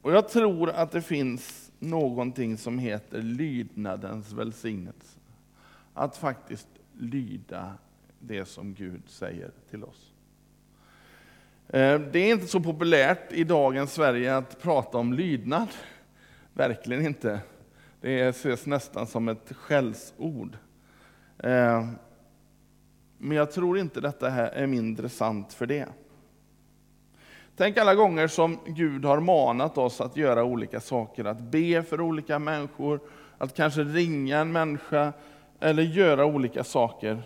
och 0.02 0.12
jag 0.12 0.30
tror 0.30 0.70
att 0.70 0.91
det 0.91 1.02
finns 1.02 1.72
någonting 1.80 2.58
som 2.58 2.80
heter 2.80 3.22
lydnadens 3.22 4.32
välsignelse. 4.32 5.20
Att 5.94 6.18
faktiskt 6.18 6.68
lyda 6.94 7.74
det 8.20 8.46
som 8.46 8.74
Gud 8.74 9.02
säger 9.08 9.52
till 9.70 9.84
oss. 9.84 10.14
Eh, 11.67 11.99
det 11.99 12.19
är 12.19 12.32
inte 12.32 12.47
så 12.47 12.60
populärt 12.60 13.32
i 13.32 13.43
dagens 13.43 13.93
Sverige 13.93 14.38
att 14.38 14.62
prata 14.62 14.97
om 14.97 15.13
lydnad. 15.13 15.67
Verkligen 16.54 17.06
inte. 17.06 17.39
Det 18.01 18.21
ses 18.21 18.65
nästan 18.65 19.08
som 19.08 19.30
ett 19.30 19.51
skällsord. 19.56 20.58
Eh, 21.38 21.88
men 23.17 23.38
jag 23.38 23.51
tror 23.51 23.78
inte 23.78 24.01
detta 24.01 24.30
här 24.30 24.47
är 24.47 24.67
mindre 24.67 25.10
sant 25.10 25.54
för 25.54 25.65
det. 25.65 25.88
Tänk 27.56 27.78
alla 27.78 27.95
gånger 27.95 28.28
som 28.28 28.60
Gud 28.65 29.06
har 29.06 29.19
manat 29.19 29.78
oss 29.78 30.01
att 30.01 30.17
göra 30.17 30.43
olika 30.43 30.80
saker, 30.80 31.25
att 31.25 31.39
be 31.39 31.84
för 31.84 32.01
olika 32.01 32.39
människor, 32.39 32.99
att 33.38 33.56
kanske 33.56 33.84
ringa 33.84 34.39
en 34.39 34.51
människa 34.51 35.13
eller 35.60 35.84
göra 35.84 36.25
olika 36.25 36.63
saker. 36.63 37.23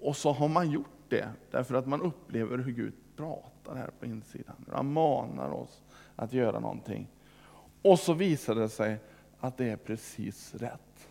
Och 0.00 0.16
så 0.16 0.32
har 0.32 0.48
man 0.48 0.70
gjort 0.70 0.86
det 1.08 1.28
därför 1.50 1.74
att 1.74 1.86
man 1.86 2.02
upplever 2.02 2.58
hur 2.58 2.72
Gud 2.72 2.92
pratar 3.16 3.57
här 3.76 3.90
på 4.00 4.06
insidan. 4.06 4.56
Han 4.72 4.92
manar 4.92 5.50
oss 5.50 5.82
att 6.16 6.32
göra 6.32 6.60
någonting. 6.60 7.08
Och 7.82 7.98
så 7.98 8.12
visar 8.12 8.54
det 8.54 8.68
sig 8.68 8.98
att 9.40 9.56
det 9.56 9.70
är 9.70 9.76
precis 9.76 10.54
rätt. 10.54 11.08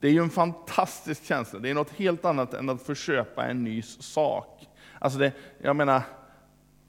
Det 0.00 0.08
är 0.08 0.12
ju 0.12 0.22
en 0.22 0.30
fantastisk 0.30 1.24
känsla. 1.24 1.58
Det 1.58 1.70
är 1.70 1.74
något 1.74 1.90
helt 1.90 2.24
annat 2.24 2.54
än 2.54 2.68
att 2.68 2.82
få 2.82 2.94
köpa 2.94 3.46
en 3.46 3.64
ny 3.64 3.82
sak. 3.82 4.68
Alltså 4.98 5.18
det, 5.18 5.32
jag 5.58 5.76
menar, 5.76 6.02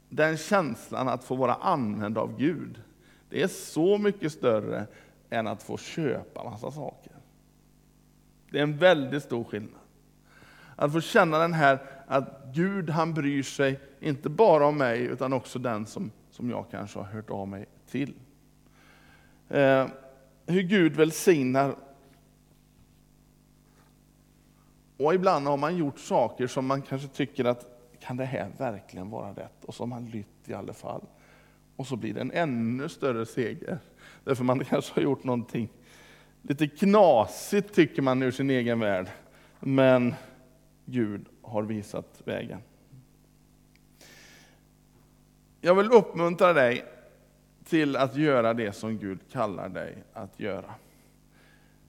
den 0.10 0.38
känslan 0.38 1.08
att 1.08 1.24
få 1.24 1.36
vara 1.36 1.54
använd 1.54 2.18
av 2.18 2.38
Gud, 2.38 2.82
det 3.30 3.42
är 3.42 3.48
så 3.48 3.98
mycket 3.98 4.32
större 4.32 4.88
än 5.30 5.48
att 5.48 5.64
få 5.64 5.78
köpa 5.78 6.44
massa 6.44 6.72
saker. 6.72 7.12
Det 8.52 8.60
är 8.60 8.64
en 8.64 8.78
väldigt 8.78 9.24
stor 9.24 9.44
skillnad. 9.44 9.82
Att 10.76 10.94
få 10.94 11.02
känna 11.02 11.40
den 11.40 11.54
här 11.54 11.80
att 12.08 12.44
Gud 12.54 12.90
han 12.90 13.14
bryr 13.14 13.44
sig, 13.44 13.80
inte 14.00 14.30
bara 14.30 14.66
om 14.66 14.78
mig, 14.78 15.02
utan 15.02 15.34
också 15.34 15.60
den 15.60 15.86
som, 15.86 16.12
som 16.32 16.50
jag 16.50 16.66
kanske 16.72 17.00
har 17.00 17.06
hört 17.06 17.30
av 17.30 17.48
mig 17.48 17.66
till. 17.90 18.14
Eh, 19.50 19.88
hur 20.46 20.62
Gud 20.62 20.96
välsignar. 20.96 21.76
Och 24.98 25.14
ibland 25.14 25.48
har 25.48 25.58
man 25.58 25.78
gjort 25.78 26.00
saker 26.00 26.48
som 26.48 26.66
man 26.66 26.82
kanske 26.82 27.08
tycker 27.08 27.46
att 27.46 27.66
kan 28.00 28.18
det 28.18 28.26
här 28.26 28.52
verkligen 28.58 29.10
vara 29.10 29.32
rätt? 29.32 29.66
Och 29.66 29.76
så 29.76 29.84
har 29.84 29.88
man 29.88 30.06
lytt 30.06 30.50
i 30.50 30.54
alla 30.54 30.74
fall. 30.74 31.02
Och 31.76 31.88
så 31.88 31.96
blir 31.96 32.14
det 32.14 32.22
en 32.22 32.32
ännu 32.32 32.90
större 32.90 33.26
seger. 33.26 33.80
Därför 34.24 34.44
man 34.44 34.60
kanske 34.70 34.94
har 34.94 35.02
gjort 35.02 35.24
någonting 35.24 35.70
lite 36.42 36.68
knasigt 36.68 37.74
tycker 37.74 38.02
man 38.02 38.24
ur 38.24 38.32
sin 38.32 38.50
egen 38.50 38.80
värld. 38.80 39.08
Men 39.60 40.16
Gud 40.90 41.26
har 41.42 41.64
visat 41.64 42.22
vägen. 42.26 42.60
Jag 45.62 45.76
vill 45.76 45.92
uppmuntra 45.92 46.54
dig 46.54 46.86
till 47.64 47.96
att 47.96 48.16
göra 48.16 48.54
det 48.54 48.72
som 48.72 48.98
Gud 48.98 49.20
kallar 49.32 49.70
dig 49.70 50.04
att 50.14 50.40
göra. 50.40 50.74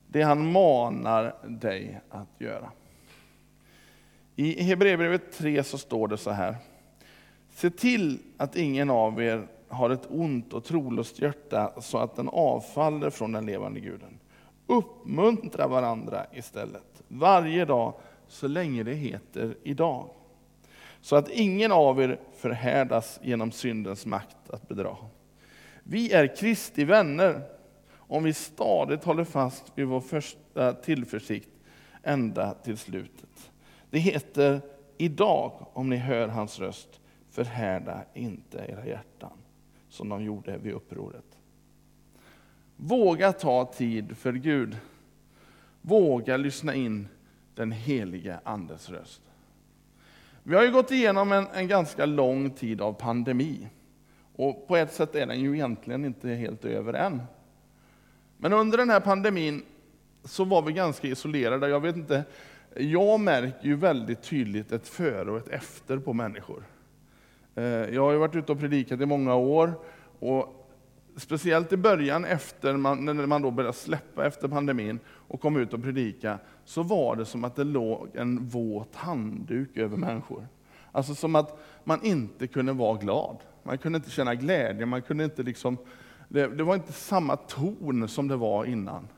Det 0.06 0.22
han 0.22 0.52
manar 0.52 1.34
dig 1.46 2.00
att 2.10 2.28
göra. 2.38 2.70
I 4.36 4.62
Hebreerbrevet 4.62 5.32
3 5.32 5.64
så 5.64 5.78
står 5.78 6.08
det 6.08 6.16
så 6.16 6.30
här. 6.30 6.56
Se 7.50 7.70
till 7.70 8.18
att 8.36 8.56
ingen 8.56 8.90
av 8.90 9.22
er 9.22 9.48
har 9.68 9.90
ett 9.90 10.06
ont 10.10 10.52
och 10.52 10.64
trolöst 10.64 11.18
hjärta 11.18 11.80
så 11.80 11.98
att 11.98 12.16
den 12.16 12.28
avfaller 12.28 13.10
från 13.10 13.32
den 13.32 13.46
levande 13.46 13.80
guden. 13.80 14.18
Uppmuntra 14.66 15.68
varandra 15.68 16.26
istället, 16.32 17.02
varje 17.08 17.64
dag 17.64 17.94
så 18.28 18.48
länge 18.48 18.82
det 18.82 18.94
heter 18.94 19.56
idag. 19.62 20.10
Så 21.00 21.16
att 21.16 21.30
ingen 21.30 21.72
av 21.72 22.02
er 22.02 22.20
förhärdas 22.36 23.20
genom 23.22 23.52
syndens 23.52 24.06
makt 24.06 24.50
att 24.50 24.68
bedra. 24.68 24.96
Vi 25.82 26.12
är 26.12 26.36
Kristi 26.36 26.84
vänner 26.84 27.42
om 27.96 28.24
vi 28.24 28.32
stadigt 28.32 29.04
håller 29.04 29.24
fast 29.24 29.72
vid 29.74 29.86
vår 29.86 30.00
första 30.00 30.72
tillförsikt 30.72 31.48
ända 32.02 32.54
till 32.54 32.78
slutet. 32.78 33.50
Det 33.90 33.98
heter 33.98 34.60
idag, 34.98 35.66
om 35.72 35.90
ni 35.90 35.96
hör 35.96 36.28
hans 36.28 36.58
röst, 36.58 37.00
förhärda 37.30 38.04
inte 38.14 38.58
era 38.58 38.86
hjärtan, 38.86 39.38
som 39.88 40.08
de 40.08 40.24
gjorde 40.24 40.58
vid 40.58 40.72
upproret. 40.72 41.38
Våga 42.76 43.32
ta 43.32 43.64
tid 43.64 44.16
för 44.16 44.32
Gud. 44.32 44.76
Våga 45.82 46.36
lyssna 46.36 46.74
in 46.74 47.08
den 47.58 47.72
helige 47.72 48.40
Andes 48.44 48.90
röst. 48.90 49.22
Vi 50.42 50.54
har 50.54 50.62
ju 50.62 50.70
gått 50.70 50.90
igenom 50.90 51.32
en, 51.32 51.46
en 51.54 51.68
ganska 51.68 52.06
lång 52.06 52.50
tid 52.50 52.80
av 52.80 52.92
pandemi. 52.92 53.68
Och 54.36 54.68
på 54.68 54.76
ett 54.76 54.92
sätt 54.92 55.14
är 55.14 55.26
den 55.26 55.40
ju 55.40 55.54
egentligen 55.54 56.04
inte 56.04 56.28
helt 56.28 56.64
över 56.64 56.94
än. 56.94 57.22
Men 58.36 58.52
under 58.52 58.78
den 58.78 58.90
här 58.90 59.00
pandemin 59.00 59.62
så 60.24 60.44
var 60.44 60.62
vi 60.62 60.72
ganska 60.72 61.08
isolerade. 61.08 61.68
Jag 61.68 61.80
vet 61.80 61.96
inte, 61.96 62.24
jag 62.76 63.20
märker 63.20 63.66
ju 63.66 63.76
väldigt 63.76 64.22
tydligt 64.22 64.72
ett 64.72 64.88
före 64.88 65.30
och 65.30 65.38
ett 65.38 65.48
efter 65.48 65.98
på 65.98 66.12
människor. 66.12 66.62
Eh, 67.54 67.64
jag 67.64 68.02
har 68.02 68.12
ju 68.12 68.18
varit 68.18 68.36
ute 68.36 68.52
och 68.52 68.60
predikat 68.60 69.00
i 69.00 69.06
många 69.06 69.34
år. 69.34 69.72
Och 70.18 70.57
speciellt 71.18 71.72
i 71.72 71.76
början, 71.76 72.24
efter 72.24 72.76
man, 72.76 73.04
när 73.04 73.26
man 73.26 73.42
då 73.42 73.50
började 73.50 73.76
släppa 73.76 74.26
efter 74.26 74.48
pandemin 74.48 74.98
och 75.08 75.40
kom 75.40 75.56
ut 75.56 75.72
och 75.74 75.82
predika, 75.82 76.38
så 76.64 76.82
var 76.82 77.16
det 77.16 77.24
som 77.24 77.44
att 77.44 77.56
det 77.56 77.64
låg 77.64 78.08
en 78.14 78.46
våt 78.46 78.94
handduk 78.94 79.76
över 79.76 79.96
människor. 79.96 80.46
Alltså 80.92 81.14
som 81.14 81.34
att 81.34 81.58
man 81.84 82.02
inte 82.02 82.46
kunde 82.46 82.72
vara 82.72 82.98
glad. 82.98 83.36
Man 83.62 83.78
kunde 83.78 83.96
inte 83.96 84.10
känna 84.10 84.34
glädje, 84.34 84.86
man 84.86 85.02
kunde 85.02 85.24
inte 85.24 85.42
liksom, 85.42 85.76
det, 86.28 86.46
det 86.46 86.62
var 86.62 86.74
inte 86.74 86.92
samma 86.92 87.36
ton 87.36 88.08
som 88.08 88.28
det 88.28 88.36
var 88.36 88.64
innan. 88.64 89.08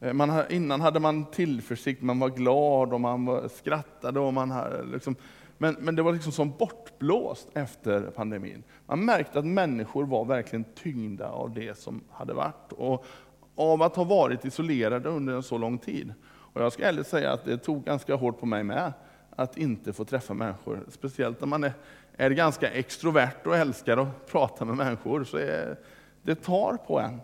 Eh, 0.00 0.12
man, 0.12 0.42
innan 0.50 0.80
hade 0.80 1.00
man 1.00 1.24
tillförsikt, 1.24 2.02
man 2.02 2.18
var 2.18 2.28
glad 2.28 2.92
och 2.92 3.00
man 3.00 3.24
var, 3.24 3.48
skrattade. 3.48 4.20
Och 4.20 4.34
man 4.34 4.54
liksom, 4.92 5.16
men, 5.58 5.76
men 5.78 5.96
det 5.96 6.02
var 6.02 6.12
liksom 6.12 6.32
som 6.32 6.50
bortblåst 6.58 7.48
efter 7.54 8.00
pandemin. 8.00 8.62
Man 8.86 9.04
märkte 9.04 9.38
att 9.38 9.46
människor 9.46 10.04
var 10.04 10.24
verkligen 10.24 10.64
tyngda 10.64 11.28
av 11.28 11.54
det 11.54 11.78
som 11.78 12.04
hade 12.10 12.34
varit. 12.34 12.72
Och 12.72 13.06
av 13.54 13.82
att 13.82 13.96
ha 13.96 14.04
varit 14.04 14.44
isolerade 14.44 15.08
under 15.08 15.34
en 15.34 15.42
så 15.42 15.58
lång 15.58 15.78
tid. 15.78 16.14
Och 16.26 16.62
jag 16.62 16.72
ska 16.72 16.84
ärligt 16.84 17.06
säga 17.06 17.32
att 17.32 17.44
det 17.44 17.58
tog 17.58 17.84
ganska 17.84 18.14
hårt 18.14 18.40
på 18.40 18.46
mig 18.46 18.64
med 18.64 18.92
att 19.30 19.56
inte 19.56 19.92
få 19.92 20.04
träffa 20.04 20.34
människor. 20.34 20.84
Speciellt 20.88 21.40
när 21.40 21.46
man 21.46 21.64
är, 21.64 21.72
är 22.16 22.30
ganska 22.30 22.70
extrovert 22.70 23.46
och 23.46 23.56
älskar 23.56 23.96
att 23.96 24.26
prata 24.26 24.64
med 24.64 24.76
människor. 24.76 25.24
så 25.24 25.36
är, 25.36 25.76
Det 26.22 26.34
tar 26.34 26.76
på 26.76 27.00
en. 27.00 27.20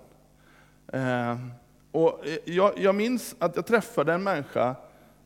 Eh, 0.92 1.38
och 1.92 2.25
jag, 2.44 2.73
jag, 2.79 2.94
minns 2.94 3.37
att 3.38 3.57
jag 3.57 3.66
träffade 3.66 4.12
en 4.12 4.23
människa 4.23 4.75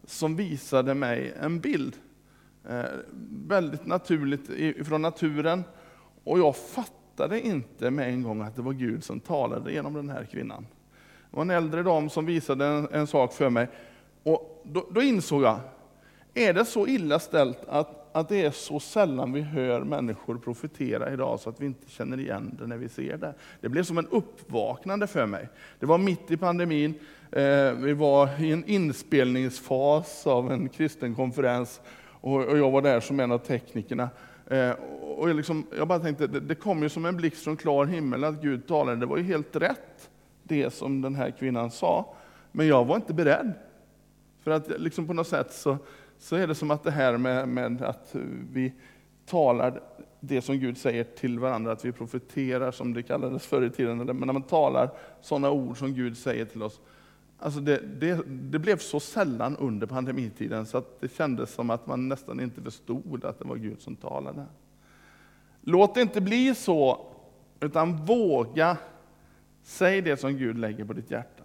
som 0.05 0.37
visade 0.37 0.95
mig 0.95 1.35
en 1.41 1.61
bild. 1.61 1.97
Eh, 2.69 2.85
väldigt 3.47 3.87
naturligt 3.87 4.51
ifrån 4.51 5.03
naturen. 5.03 5.65
Och 6.25 6.39
jag 6.39 6.57
fattade 6.57 7.41
inte 7.41 7.91
med 7.91 8.09
en 8.09 8.23
gång 8.23 8.43
att 8.43 8.57
det 8.57 8.63
var 8.63 8.73
Gud 8.73 9.05
som 9.05 9.21
talade 9.21 9.73
genom 9.73 9.95
den 9.95 10.09
här 10.09 10.25
kvinnan. 10.25 10.67
Det 11.31 11.37
var 11.37 11.43
en 11.43 11.51
äldre 11.51 11.83
dam 11.83 12.11
som 12.11 12.27
visade 12.27 12.67
en, 12.67 12.89
en 12.93 13.07
sak 13.07 13.33
för 13.33 13.51
mig. 13.51 13.69
Och 14.23 14.63
då, 14.65 14.87
då 14.91 15.03
insåg 15.03 15.43
jag, 15.43 15.61
är 16.35 16.53
det 16.53 16.65
så 16.65 16.87
illa 16.87 17.19
ställt 17.19 17.65
att, 17.69 18.17
att 18.17 18.29
det 18.29 18.45
är 18.45 18.51
så 18.51 18.81
sällan 18.81 19.33
vi 19.33 19.41
hör 19.41 19.81
människor 19.81 20.39
profetera 20.39 21.13
idag 21.13 21.41
så 21.41 21.51
att 21.51 21.61
vi 21.61 21.67
inte 21.67 21.91
känner 21.91 22.21
igen 22.21 22.57
det 22.59 22.67
när 22.67 22.77
vi 22.77 22.89
ser 22.89 23.17
det? 23.17 23.35
Det 23.61 23.69
blev 23.69 23.83
som 23.83 23.99
en 23.99 24.07
uppvaknande 24.07 25.07
för 25.07 25.27
mig. 25.27 25.49
Det 25.79 25.87
var 25.87 25.99
mitt 25.99 26.31
i 26.31 26.37
pandemin, 26.37 26.95
eh, 27.33 27.73
vi 27.73 27.93
var 27.93 28.43
i 28.43 28.53
en 28.53 28.65
inspelningsfas 28.65 30.27
av 30.27 30.53
en 30.53 30.69
kristen 30.69 31.15
konferens 31.15 31.81
och, 32.21 32.45
och 32.45 32.59
jag 32.59 32.71
var 32.71 32.83
där 32.83 33.01
som 33.01 33.21
en 33.21 33.33
av 33.33 33.39
teknikerna. 33.39 34.11
Eh, 34.47 34.71
och 35.03 35.31
jag, 35.31 35.37
liksom, 35.37 35.67
jag 35.77 35.89
bara 35.89 35.99
tänkte, 35.99 36.27
det, 36.27 36.41
det 36.41 36.55
kom 36.55 36.83
ju 36.83 36.89
som 36.89 37.05
en 37.05 37.17
blixt 37.17 37.45
från 37.45 37.57
klar 37.57 37.87
himmel 37.87 38.25
att 38.25 38.43
Gud 38.43 38.67
talade, 38.67 39.01
det 39.01 39.07
var 39.07 39.17
ju 39.17 39.23
helt 39.23 39.57
rätt 39.57 40.11
det 40.43 40.71
som 40.71 41.03
den 41.03 41.15
här 41.15 41.31
kvinnan 41.31 41.71
sa. 41.71 42.15
Men 42.53 42.67
jag 42.67 42.85
var 42.85 42.97
inte 42.97 43.15
beredd. 43.15 43.53
För 44.41 44.51
att 44.51 44.81
liksom 44.81 45.07
på 45.07 45.13
något 45.13 45.29
sätt 45.29 45.53
så, 45.53 45.77
så 46.19 46.37
är 46.37 46.47
det 46.47 46.55
som 46.55 46.71
att 46.71 46.85
det 46.85 46.91
här 46.91 47.17
med, 47.17 47.49
med 47.49 47.83
att 47.83 48.15
vi 48.53 48.73
talar 49.27 49.81
det 50.21 50.43
som 50.43 50.59
Gud 50.59 50.79
säger 50.79 51.05
till 51.05 51.39
varandra, 51.39 51.73
att 51.73 51.85
vi 51.85 51.93
profeterar 51.93 52.71
som 52.71 52.95
det 52.95 53.03
kallades 53.03 53.47
förr 53.47 53.63
i 53.63 53.71
tiden, 53.71 53.99
men 53.99 54.19
när 54.19 54.33
man 54.33 54.43
talar 54.43 54.91
sådana 55.21 55.51
ord 55.51 55.79
som 55.79 55.95
Gud 55.95 56.17
säger 56.17 56.45
till 56.45 56.63
oss, 56.63 56.81
Alltså 57.39 57.61
det, 57.61 57.81
det, 58.01 58.21
det, 58.27 58.59
blev 58.59 58.79
så 58.79 59.01
sällan 59.01 59.57
under 59.57 59.87
pandemitiden 59.87 60.67
så 60.67 60.79
att 60.79 61.01
det 61.01 61.17
kändes 61.17 61.55
som 61.55 61.71
att 61.71 61.87
man 61.87 62.09
nästan 62.09 62.41
inte 62.41 62.63
förstod 62.63 63.25
att 63.25 63.39
det 63.39 63.45
var 63.45 63.57
Gud 63.57 63.81
som 63.81 63.97
talade. 63.97 64.47
Låt 65.61 65.95
det 65.95 66.01
inte 66.01 66.21
bli 66.21 66.55
så, 66.55 67.07
utan 67.61 68.05
våga 68.05 68.77
säga 69.63 70.03
det 70.03 70.17
som 70.17 70.37
Gud 70.37 70.59
lägger 70.59 70.85
på 70.85 70.93
ditt 70.93 71.11
hjärta. 71.11 71.45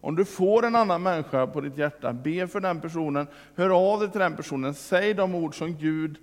Om 0.00 0.16
du 0.16 0.24
får 0.24 0.66
en 0.66 0.74
annan 0.74 1.02
människa 1.02 1.46
på 1.46 1.60
ditt 1.60 1.78
hjärta, 1.78 2.12
be 2.12 2.48
för 2.48 2.60
den 2.60 2.80
personen, 2.80 3.26
hör 3.54 3.92
av 3.92 4.00
dig 4.00 4.10
till 4.10 4.20
den 4.20 4.36
personen, 4.36 4.74
säg 4.74 5.14
de 5.14 5.34
ord 5.34 5.58
som 5.58 5.76
Gud 5.76 6.16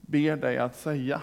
ber 0.00 0.36
dig 0.36 0.58
att 0.58 0.76
säga. 0.76 1.22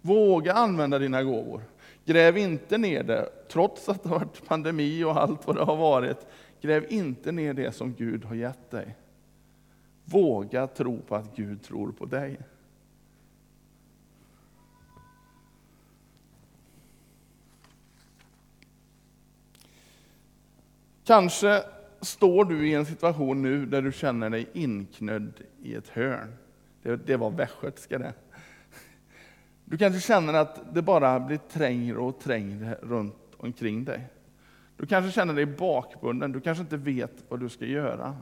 Våga 0.00 0.52
använda 0.52 0.98
dina 0.98 1.22
gåvor. 1.22 1.62
Gräv 2.08 2.38
inte 2.38 2.78
ner 2.78 3.02
det, 3.02 3.28
trots 3.48 3.88
att 3.88 4.02
det 4.02 4.08
har 4.08 4.18
varit 4.18 4.46
pandemi 4.46 5.04
och 5.04 5.16
allt 5.16 5.46
vad 5.46 5.56
det 5.56 5.64
har 5.64 5.76
varit. 5.76 6.26
Gräv 6.60 6.86
inte 6.88 7.32
ner 7.32 7.54
det 7.54 7.72
som 7.72 7.94
Gud 7.94 8.24
har 8.24 8.34
gett 8.34 8.70
dig. 8.70 8.96
Våga 10.04 10.66
tro 10.66 11.00
på 11.00 11.14
att 11.14 11.36
Gud 11.36 11.62
tror 11.62 11.92
på 11.92 12.06
dig. 12.06 12.38
Kanske 21.04 21.62
står 22.00 22.44
du 22.44 22.68
i 22.68 22.74
en 22.74 22.86
situation 22.86 23.42
nu 23.42 23.66
där 23.66 23.82
du 23.82 23.92
känner 23.92 24.30
dig 24.30 24.48
inknödd 24.52 25.32
i 25.62 25.74
ett 25.74 25.88
hörn. 25.88 26.34
Det, 26.82 26.96
det 26.96 27.16
var 27.16 27.30
västgötska 27.30 27.98
det. 27.98 28.14
Du 29.70 29.76
kanske 29.78 30.00
känner 30.00 30.34
att 30.34 30.74
det 30.74 30.82
bara 30.82 31.20
blir 31.20 31.36
trängre 31.36 31.98
och 31.98 32.20
trängre 32.20 32.78
runt 32.82 33.34
omkring 33.36 33.84
dig. 33.84 34.08
Du 34.76 34.86
kanske 34.86 35.12
känner 35.12 35.34
dig 35.34 35.46
bakbunden, 35.46 36.32
du 36.32 36.40
kanske 36.40 36.62
inte 36.62 36.76
vet 36.76 37.24
vad 37.28 37.40
du 37.40 37.48
ska 37.48 37.64
göra. 37.64 38.16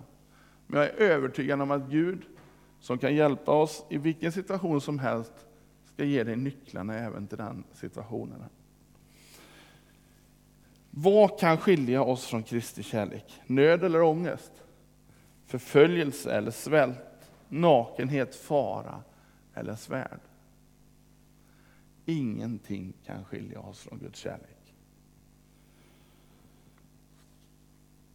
Men 0.66 0.80
jag 0.80 0.88
är 0.88 0.94
övertygad 0.94 1.62
om 1.62 1.70
att 1.70 1.90
Gud, 1.90 2.22
som 2.80 2.98
kan 2.98 3.14
hjälpa 3.14 3.52
oss 3.52 3.84
i 3.90 3.98
vilken 3.98 4.32
situation 4.32 4.80
som 4.80 4.98
helst, 4.98 5.32
ska 5.84 6.04
ge 6.04 6.24
dig 6.24 6.36
nycklarna 6.36 6.98
även 6.98 7.26
till 7.26 7.38
den 7.38 7.64
situationen. 7.72 8.44
Vad 10.90 11.38
kan 11.40 11.58
skilja 11.58 12.02
oss 12.02 12.26
från 12.26 12.42
Kristi 12.42 12.82
kärlek? 12.82 13.40
Nöd 13.46 13.84
eller 13.84 14.02
ångest? 14.02 14.52
Förföljelse 15.46 16.32
eller 16.32 16.50
svält? 16.50 17.30
Nakenhet, 17.48 18.34
fara 18.34 19.02
eller 19.54 19.74
svärd? 19.74 20.20
Ingenting 22.08 22.92
kan 23.04 23.24
skilja 23.24 23.60
oss 23.60 23.80
från 23.80 23.98
Guds 23.98 24.18
kärlek. 24.18 24.74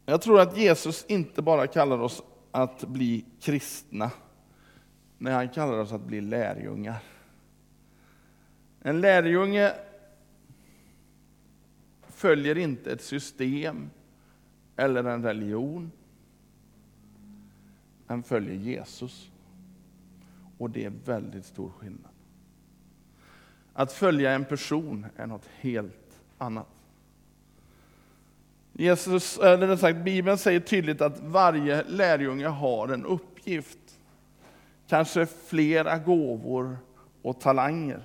Jag 0.06 0.22
tror 0.22 0.42
att 0.42 0.58
Jesus 0.58 1.06
inte 1.08 1.42
bara 1.42 1.68
kallar 1.68 2.00
oss 2.00 2.24
att 2.52 2.88
bli 2.88 3.26
kristna, 3.40 4.12
när 5.18 5.32
han 5.32 5.50
kallar 5.50 5.78
oss 5.78 5.92
att 5.92 6.06
bli 6.06 6.22
lärjungar. 6.22 7.04
En 8.82 9.02
lärjunge 9.02 9.74
följer 12.02 12.58
inte 12.58 12.92
ett 12.92 13.02
system 13.02 13.90
eller 14.76 15.04
en 15.04 15.24
religion. 15.24 15.92
Den 18.08 18.24
följer 18.24 18.56
Jesus. 18.56 19.32
Och 20.58 20.70
det 20.70 20.86
är 20.86 20.94
väldigt 21.06 21.46
stor 21.46 21.70
skillnad. 21.70 22.11
Att 23.74 23.94
följa 23.94 24.32
en 24.32 24.46
person 24.46 25.06
är 25.18 25.28
något 25.28 25.50
helt 25.60 26.22
annat. 26.38 26.68
Jesus, 28.74 29.38
eller 29.38 29.76
sagt, 29.76 29.98
Bibeln 29.98 30.38
säger 30.38 30.60
tydligt 30.60 31.02
att 31.02 31.20
varje 31.20 31.84
lärjunge 31.84 32.48
har 32.48 32.88
en 32.88 33.06
uppgift. 33.06 33.78
Kanske 34.88 35.26
flera 35.26 35.98
gåvor 35.98 36.78
och 37.22 37.40
talanger. 37.40 38.02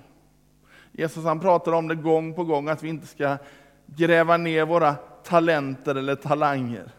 Jesus 0.91 1.23
han 1.23 1.39
pratar 1.39 1.71
om 1.71 1.87
det 1.87 1.95
gång 1.95 2.33
på 2.33 2.43
gång, 2.43 2.69
att 2.69 2.83
vi 2.83 2.89
inte 2.89 3.07
ska 3.07 3.37
gräva 3.85 4.37
ner 4.37 4.65
våra 4.65 4.95
talenter 5.23 5.95
eller 5.95 6.15
talanger. 6.15 6.91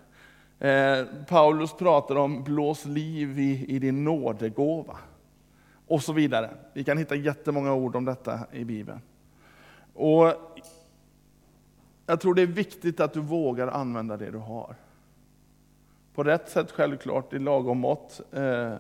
Eh, 0.59 1.04
Paulus 1.28 1.72
pratar 1.72 2.16
om 2.16 2.44
blås 2.44 2.85
liv 2.85 3.38
i, 3.38 3.66
i 3.68 3.78
din 3.78 4.04
nådegåva. 4.04 4.96
Och 5.88 6.03
så 6.03 6.12
vidare. 6.12 6.51
Vi 6.72 6.85
kan 6.85 6.98
hitta 6.98 7.14
jättemånga 7.14 7.72
ord 7.72 7.96
om 7.96 8.05
detta 8.05 8.40
i 8.53 8.64
Bibeln. 8.64 9.01
Och 9.94 10.33
jag 12.07 12.20
tror 12.20 12.35
det 12.35 12.42
är 12.42 12.46
viktigt 12.46 13.01
att 13.01 13.12
du 13.12 13.20
vågar 13.20 13.68
använda 13.68 14.16
det 14.16 14.31
du 14.31 14.38
har. 14.38 14.77
På 16.14 16.24
rätt 16.24 16.48
sätt 16.48 16.70
självklart, 16.70 17.33
i 17.33 17.38
lagom 17.38 17.79
mått. 17.79 18.20
Eh, 18.33 18.74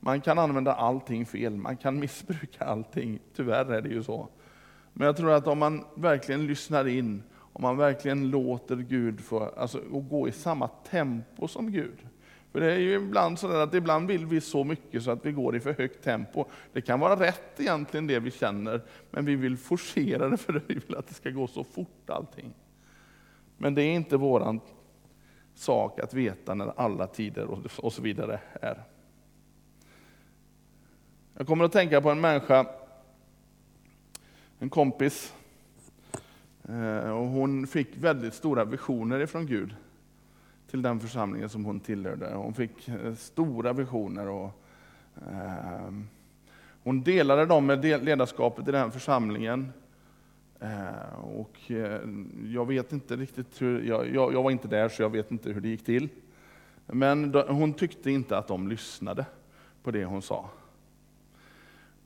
man 0.00 0.20
kan 0.20 0.38
använda 0.38 0.72
allting 0.72 1.26
fel, 1.26 1.56
man 1.56 1.76
kan 1.76 1.98
missbruka 2.00 2.64
allting. 2.64 3.18
Tyvärr 3.36 3.72
är 3.72 3.82
det 3.82 3.88
ju 3.88 4.02
så. 4.02 4.28
Men 4.92 5.06
jag 5.06 5.16
tror 5.16 5.30
att 5.30 5.46
om 5.46 5.58
man 5.58 5.84
verkligen 5.94 6.46
lyssnar 6.46 6.88
in 6.88 7.22
om 7.56 7.62
man 7.62 7.76
verkligen 7.76 8.30
låter 8.30 8.76
Gud 8.76 9.20
få 9.20 9.52
alltså, 9.56 9.78
och 9.92 10.08
gå 10.08 10.28
i 10.28 10.32
samma 10.32 10.68
tempo 10.68 11.48
som 11.48 11.70
Gud. 11.70 11.98
För 12.56 12.60
det 12.60 12.72
är 12.72 12.78
ju 12.78 12.94
ibland 12.94 13.38
så 13.38 13.50
att 13.50 13.74
ibland 13.74 14.08
vill 14.08 14.26
vi 14.26 14.40
så 14.40 14.64
mycket 14.64 15.02
så 15.02 15.10
att 15.10 15.26
vi 15.26 15.32
går 15.32 15.56
i 15.56 15.60
för 15.60 15.72
högt 15.72 16.04
tempo. 16.04 16.44
Det 16.72 16.80
kan 16.80 17.00
vara 17.00 17.20
rätt 17.20 17.60
egentligen 17.60 18.06
det 18.06 18.18
vi 18.18 18.30
känner, 18.30 18.82
men 19.10 19.24
vi 19.24 19.36
vill 19.36 19.56
forcera 19.56 20.28
det 20.28 20.36
för 20.36 20.62
vi 20.66 20.74
vill 20.74 20.96
att 20.96 21.08
det 21.08 21.14
ska 21.14 21.30
gå 21.30 21.46
så 21.46 21.64
fort 21.64 22.10
allting. 22.10 22.52
Men 23.56 23.74
det 23.74 23.82
är 23.82 23.94
inte 23.94 24.16
våran 24.16 24.60
sak 25.54 26.00
att 26.00 26.14
veta 26.14 26.54
när 26.54 26.72
alla 26.76 27.06
tider 27.06 27.48
och 27.80 27.92
så 27.92 28.02
vidare 28.02 28.40
är. 28.60 28.82
Jag 31.34 31.46
kommer 31.46 31.64
att 31.64 31.72
tänka 31.72 32.00
på 32.00 32.10
en 32.10 32.20
människa, 32.20 32.66
en 34.58 34.70
kompis 34.70 35.34
eh, 36.68 37.10
och 37.10 37.26
hon 37.26 37.66
fick 37.66 37.96
väldigt 37.96 38.34
stora 38.34 38.64
visioner 38.64 39.20
ifrån 39.20 39.46
Gud 39.46 39.74
till 40.76 40.82
den 40.82 41.00
församlingen 41.00 41.48
som 41.48 41.64
hon 41.64 41.80
tillhörde. 41.80 42.34
Hon 42.34 42.54
fick 42.54 42.88
eh, 42.88 43.14
stora 43.14 43.72
visioner. 43.72 44.28
Och, 44.28 44.62
eh, 45.16 45.92
hon 46.82 47.02
delade 47.02 47.46
dem 47.46 47.66
med 47.66 47.84
ledarskapet 47.84 48.68
i 48.68 48.72
den 48.72 48.92
församlingen. 48.92 49.72
Eh, 50.60 51.18
och 51.24 51.70
eh, 51.70 52.00
jag 52.44 52.66
vet 52.66 52.92
inte 52.92 53.16
riktigt 53.16 53.62
hur, 53.62 53.82
jag, 53.82 54.14
jag, 54.14 54.34
jag, 54.34 54.42
var 54.42 54.50
inte 54.50 54.68
där 54.68 54.88
så 54.88 55.02
jag 55.02 55.10
vet 55.10 55.30
inte 55.30 55.50
hur 55.50 55.60
det 55.60 55.68
gick 55.68 55.84
till. 55.84 56.08
Men 56.86 57.32
då, 57.32 57.42
hon 57.48 57.72
tyckte 57.72 58.10
inte 58.10 58.38
att 58.38 58.48
de 58.48 58.68
lyssnade 58.68 59.26
på 59.82 59.90
det 59.90 60.04
hon 60.04 60.22
sa. 60.22 60.50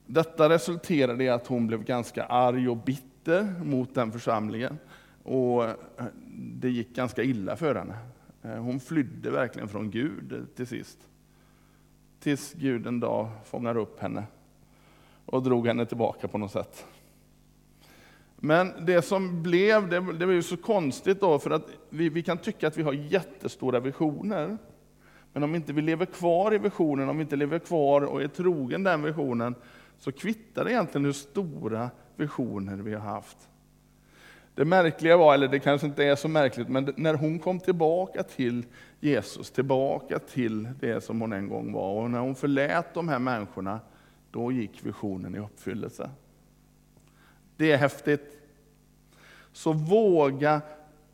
Detta 0.07 0.49
resulterade 0.49 1.25
i 1.25 1.29
att 1.29 1.47
hon 1.47 1.67
blev 1.67 1.85
ganska 1.85 2.25
arg 2.25 2.69
och 2.69 2.77
bitter 2.77 3.55
mot 3.65 3.95
den 3.95 4.13
församlingen. 4.13 4.79
Och 5.23 5.65
eh, 5.65 5.75
det 6.37 6.71
gick 6.71 6.97
ganska 6.97 7.23
illa 7.23 7.57
för 7.57 7.75
henne. 7.75 7.95
Eh, 8.43 8.57
hon 8.57 8.81
flydde 8.81 9.31
verkligen 9.31 9.69
från 9.69 9.91
Gud 9.91 10.47
till 10.57 10.67
sist. 10.67 10.99
Tills 12.21 12.53
Gud 12.53 12.87
en 12.87 13.01
dag 13.01 13.29
fångar 13.45 13.77
upp 13.77 14.01
henne 14.01 14.25
och 15.27 15.43
drog 15.43 15.67
henne 15.67 15.87
tillbaka 15.87 16.29
på 16.29 16.39
något 16.39 16.53
sätt. 16.53 16.87
Men 18.37 18.87
det 18.87 19.03
som 19.03 19.43
blev, 19.43 19.89
det, 19.89 20.13
det 20.13 20.27
var 20.27 20.33
ju 20.33 20.43
så 20.43 20.57
konstigt 20.57 21.21
då, 21.21 21.39
för 21.39 21.51
att 21.51 21.71
vi, 21.91 22.09
vi 22.09 22.23
kan 22.23 22.39
tycka 22.39 22.67
att 22.67 22.77
vi 22.77 22.83
har 22.83 22.93
jättestora 22.93 23.81
visioner. 23.81 24.59
Men 25.33 25.43
om 25.43 25.55
inte 25.55 25.73
vi 25.73 25.83
lever 25.83 26.07
kvar 26.07 26.55
i 26.55 26.59
visionen, 26.59 27.09
om 27.09 27.17
vi 27.17 27.23
inte 27.23 27.37
lever 27.37 27.59
kvar 27.59 28.03
och 28.03 28.23
är 28.23 28.29
trogen 28.29 28.83
den 28.83 29.03
visionen, 29.03 29.55
så 29.99 30.13
kvittar 30.13 30.65
det 30.65 30.71
egentligen 30.71 31.05
hur 31.05 31.13
stora 31.13 31.91
visioner 32.17 32.77
vi 32.77 32.95
har 32.95 33.01
haft. 33.01 33.50
Det 34.61 34.65
märkliga 34.65 35.17
var, 35.17 35.35
eller 35.35 35.49
det 35.49 35.59
kanske 35.59 35.87
inte 35.87 36.05
är 36.05 36.17
så 36.17 36.29
märkligt, 36.29 36.69
men 36.69 36.93
när 36.97 37.15
hon 37.15 37.39
kom 37.39 37.61
tillbaka 37.61 38.23
till 38.23 38.67
Jesus, 39.01 39.51
tillbaka 39.51 40.19
till 40.19 40.69
det 40.81 41.05
som 41.05 41.21
hon 41.21 41.33
en 41.33 41.49
gång 41.49 41.73
var, 41.73 42.03
och 42.03 42.11
när 42.11 42.19
hon 42.19 42.35
förlät 42.35 42.95
de 42.95 43.09
här 43.09 43.19
människorna, 43.19 43.81
då 44.31 44.53
gick 44.53 44.87
visionen 44.87 45.35
i 45.35 45.39
uppfyllelse. 45.39 46.11
Det 47.57 47.73
är 47.73 47.77
häftigt. 47.77 48.39
Så 49.53 49.73
våga 49.73 50.61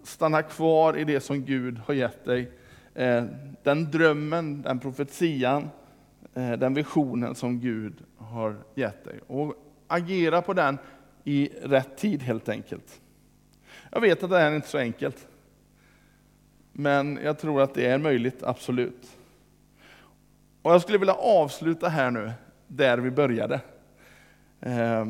stanna 0.02 0.42
kvar 0.42 0.96
i 0.96 1.04
det 1.04 1.20
som 1.20 1.44
Gud 1.44 1.78
har 1.78 1.94
gett 1.94 2.24
dig. 2.24 2.50
Eh, 2.94 3.24
den 3.62 3.90
drömmen, 3.90 4.62
den 4.62 4.78
profetian, 4.78 5.68
eh, 6.34 6.52
den 6.52 6.74
visionen 6.74 7.34
som 7.34 7.60
Gud 7.60 7.94
har 8.16 8.56
gett 8.74 9.04
dig. 9.04 9.20
Och 9.26 9.54
agera 9.86 10.42
på 10.42 10.52
den 10.52 10.78
i 11.24 11.50
rätt 11.62 11.96
tid 11.96 12.22
helt 12.22 12.48
enkelt. 12.48 13.00
Jag 13.96 14.00
vet 14.00 14.22
att 14.22 14.30
det 14.30 14.38
här 14.38 14.50
är 14.50 14.56
inte 14.56 14.68
så 14.68 14.78
enkelt. 14.78 15.28
Men 16.72 17.18
jag 17.22 17.38
tror 17.38 17.62
att 17.62 17.74
det 17.74 17.86
är 17.86 17.98
möjligt, 17.98 18.42
absolut. 18.42 19.16
Och 20.62 20.72
jag 20.72 20.82
skulle 20.82 20.98
vilja 20.98 21.14
avsluta 21.14 21.88
här 21.88 22.10
nu, 22.10 22.32
där 22.66 22.98
vi 22.98 23.10
började. 23.10 23.60
Eh, 24.60 25.06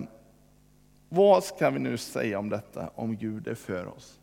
vad 1.09 1.45
ska 1.45 1.71
vi 1.71 1.79
nu 1.79 1.97
säga 1.97 2.39
om 2.39 2.49
detta, 2.49 2.91
om 2.95 3.17
Gud 3.17 3.49
är 3.49 3.55
för 3.55 3.87
oss? 3.87 4.21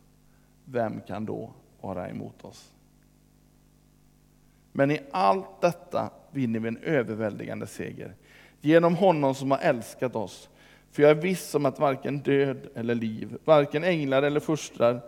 Vem 0.64 1.00
kan 1.00 1.24
då 1.24 1.52
vara 1.80 2.08
emot 2.08 2.44
oss? 2.44 2.72
Men 4.72 4.90
i 4.90 5.00
allt 5.10 5.60
detta 5.60 6.10
vinner 6.30 6.60
vi 6.60 6.68
en 6.68 6.78
överväldigande 6.78 7.66
seger 7.66 8.14
genom 8.60 8.96
honom 8.96 9.34
som 9.34 9.50
har 9.50 9.58
älskat 9.58 10.16
oss. 10.16 10.48
För 10.94 11.02
jag 11.02 11.10
är 11.10 11.14
viss 11.14 11.54
om 11.54 11.66
att 11.66 11.78
varken 11.78 12.18
död 12.18 12.66
eller 12.74 12.94
liv, 12.94 13.38
varken 13.44 13.84
änglar 13.84 14.22
eller 14.22 14.40
furstrar, 14.40 15.00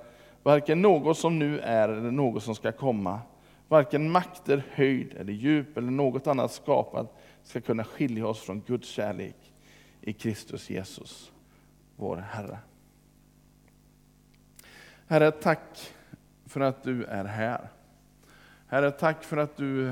varken 0.42 0.82
något 0.82 1.18
som 1.18 1.38
nu 1.38 1.60
är 1.60 1.88
eller 1.88 2.10
något 2.10 2.42
som 2.42 2.54
ska 2.54 2.72
komma, 2.72 3.20
varken 3.68 4.10
makter, 4.10 4.62
höjd 4.70 5.14
eller 5.16 5.32
djup 5.32 5.76
eller 5.76 5.90
något 5.90 6.26
annat 6.26 6.52
skapat 6.52 7.16
ska 7.42 7.60
kunna 7.60 7.84
skilja 7.84 8.26
oss 8.26 8.40
från 8.40 8.60
Guds 8.66 8.88
kärlek 8.88 9.36
i 10.00 10.12
Kristus 10.12 10.70
Jesus, 10.70 11.32
vår 11.96 12.16
Herre. 12.16 12.58
Herre, 15.06 15.30
tack 15.30 15.92
för 16.46 16.60
att 16.60 16.82
du 16.82 17.04
är 17.04 17.24
här. 17.24 17.68
Herre, 18.66 18.90
tack 18.90 19.24
för 19.24 19.36
att 19.36 19.56
du 19.56 19.88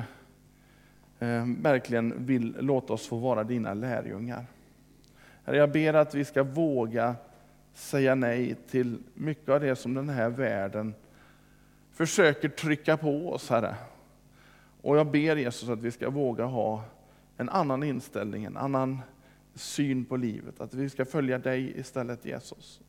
eh, 1.19 1.45
verkligen 1.61 2.27
vill 2.27 2.57
låta 2.61 2.93
oss 2.93 3.07
få 3.07 3.17
vara 3.17 3.45
dina 3.45 3.75
lärjungar. 3.75 4.47
Herre, 5.45 5.57
jag 5.57 5.73
ber 5.73 5.95
att 5.95 6.15
vi 6.15 6.25
ska 6.25 6.43
våga 6.43 7.17
säga 7.75 8.15
nej 8.15 8.55
till 8.71 8.99
mycket 9.15 9.49
av 9.49 9.61
det 9.61 9.77
som 9.77 9.95
den 9.95 10.09
här 10.09 10.29
världen 10.29 10.95
försöker 11.93 12.49
trycka 12.49 12.97
på 12.97 13.33
oss, 13.33 13.51
Herre. 13.51 13.75
Och 14.81 14.97
jag 14.97 15.07
ber 15.07 15.37
Jesus 15.37 15.69
att 15.69 15.83
vi 15.83 15.91
ska 15.91 16.11
våga 16.11 16.45
ha 16.45 16.85
en 17.37 17.49
annan 17.49 17.83
inställning, 17.83 18.45
en 18.45 18.57
annan 18.57 19.01
syn 19.55 20.05
på 20.05 20.17
livet. 20.17 20.61
Att 20.61 20.75
vi 20.75 20.91
ska 20.91 21.05
följa 21.05 21.39
dig 21.39 21.79
istället 21.81 22.25
Jesus. 22.25 22.81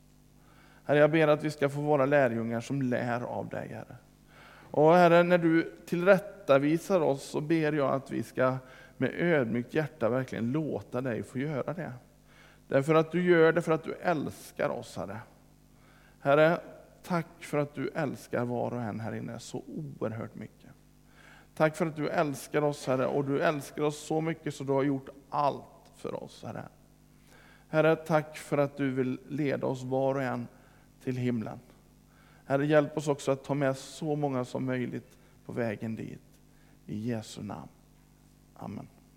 Herre, 0.84 0.98
jag 0.98 1.10
ber 1.10 1.28
att 1.28 1.44
vi 1.44 1.50
ska 1.50 1.68
få 1.68 1.80
vara 1.80 2.06
lärjungar 2.06 2.60
som 2.60 2.82
lär 2.82 3.20
av 3.20 3.48
dig, 3.48 3.68
Herre. 3.68 3.96
Och 4.70 4.94
Herre, 4.94 5.22
när 5.22 5.38
du 5.38 5.72
tillrättavisar 5.86 7.00
oss 7.00 7.22
så 7.22 7.40
ber 7.40 7.72
jag 7.72 7.94
att 7.94 8.10
vi 8.10 8.22
ska 8.22 8.56
med 8.96 9.10
ödmjukt 9.14 9.74
hjärta 9.74 10.08
verkligen 10.08 10.52
låta 10.52 11.00
dig 11.00 11.22
få 11.22 11.38
göra 11.38 11.72
det. 11.72 11.92
Därför 12.68 12.94
att 12.94 13.12
du 13.12 13.22
gör 13.22 13.52
det 13.52 13.62
för 13.62 13.72
att 13.72 13.84
du 13.84 13.94
älskar 13.94 14.68
oss, 14.68 14.96
Herre. 14.96 15.20
Herre, 16.20 16.60
tack 17.02 17.26
för 17.40 17.58
att 17.58 17.74
du 17.74 17.88
älskar 17.88 18.44
var 18.44 18.74
och 18.74 18.82
en 18.82 19.00
här 19.00 19.14
inne 19.14 19.38
så 19.38 19.62
oerhört 19.66 20.34
mycket. 20.34 20.70
Tack 21.54 21.76
för 21.76 21.86
att 21.86 21.96
du 21.96 22.08
älskar 22.08 22.62
oss, 22.62 22.86
Herre, 22.86 23.06
och 23.06 23.24
du 23.24 23.42
älskar 23.42 23.82
oss 23.82 24.06
så 24.06 24.20
mycket 24.20 24.54
så 24.54 24.64
du 24.64 24.72
har 24.72 24.82
gjort 24.82 25.08
allt 25.30 25.92
för 25.96 26.24
oss, 26.24 26.44
Herre. 26.46 26.68
Herre, 27.68 27.96
tack 27.96 28.36
för 28.36 28.58
att 28.58 28.76
du 28.76 28.90
vill 28.90 29.20
leda 29.28 29.66
oss 29.66 29.82
var 29.82 30.14
och 30.14 30.22
en 30.22 30.46
till 31.04 31.16
himlen. 31.16 31.60
Herre, 32.44 32.66
hjälp 32.66 32.96
oss 32.96 33.08
också 33.08 33.32
att 33.32 33.44
ta 33.44 33.54
med 33.54 33.76
så 33.76 34.16
många 34.16 34.44
som 34.44 34.64
möjligt 34.64 35.16
på 35.44 35.52
vägen 35.52 35.96
dit. 35.96 36.20
I 36.86 37.10
Jesu 37.10 37.42
namn. 37.42 37.68
Amen. 38.54 38.88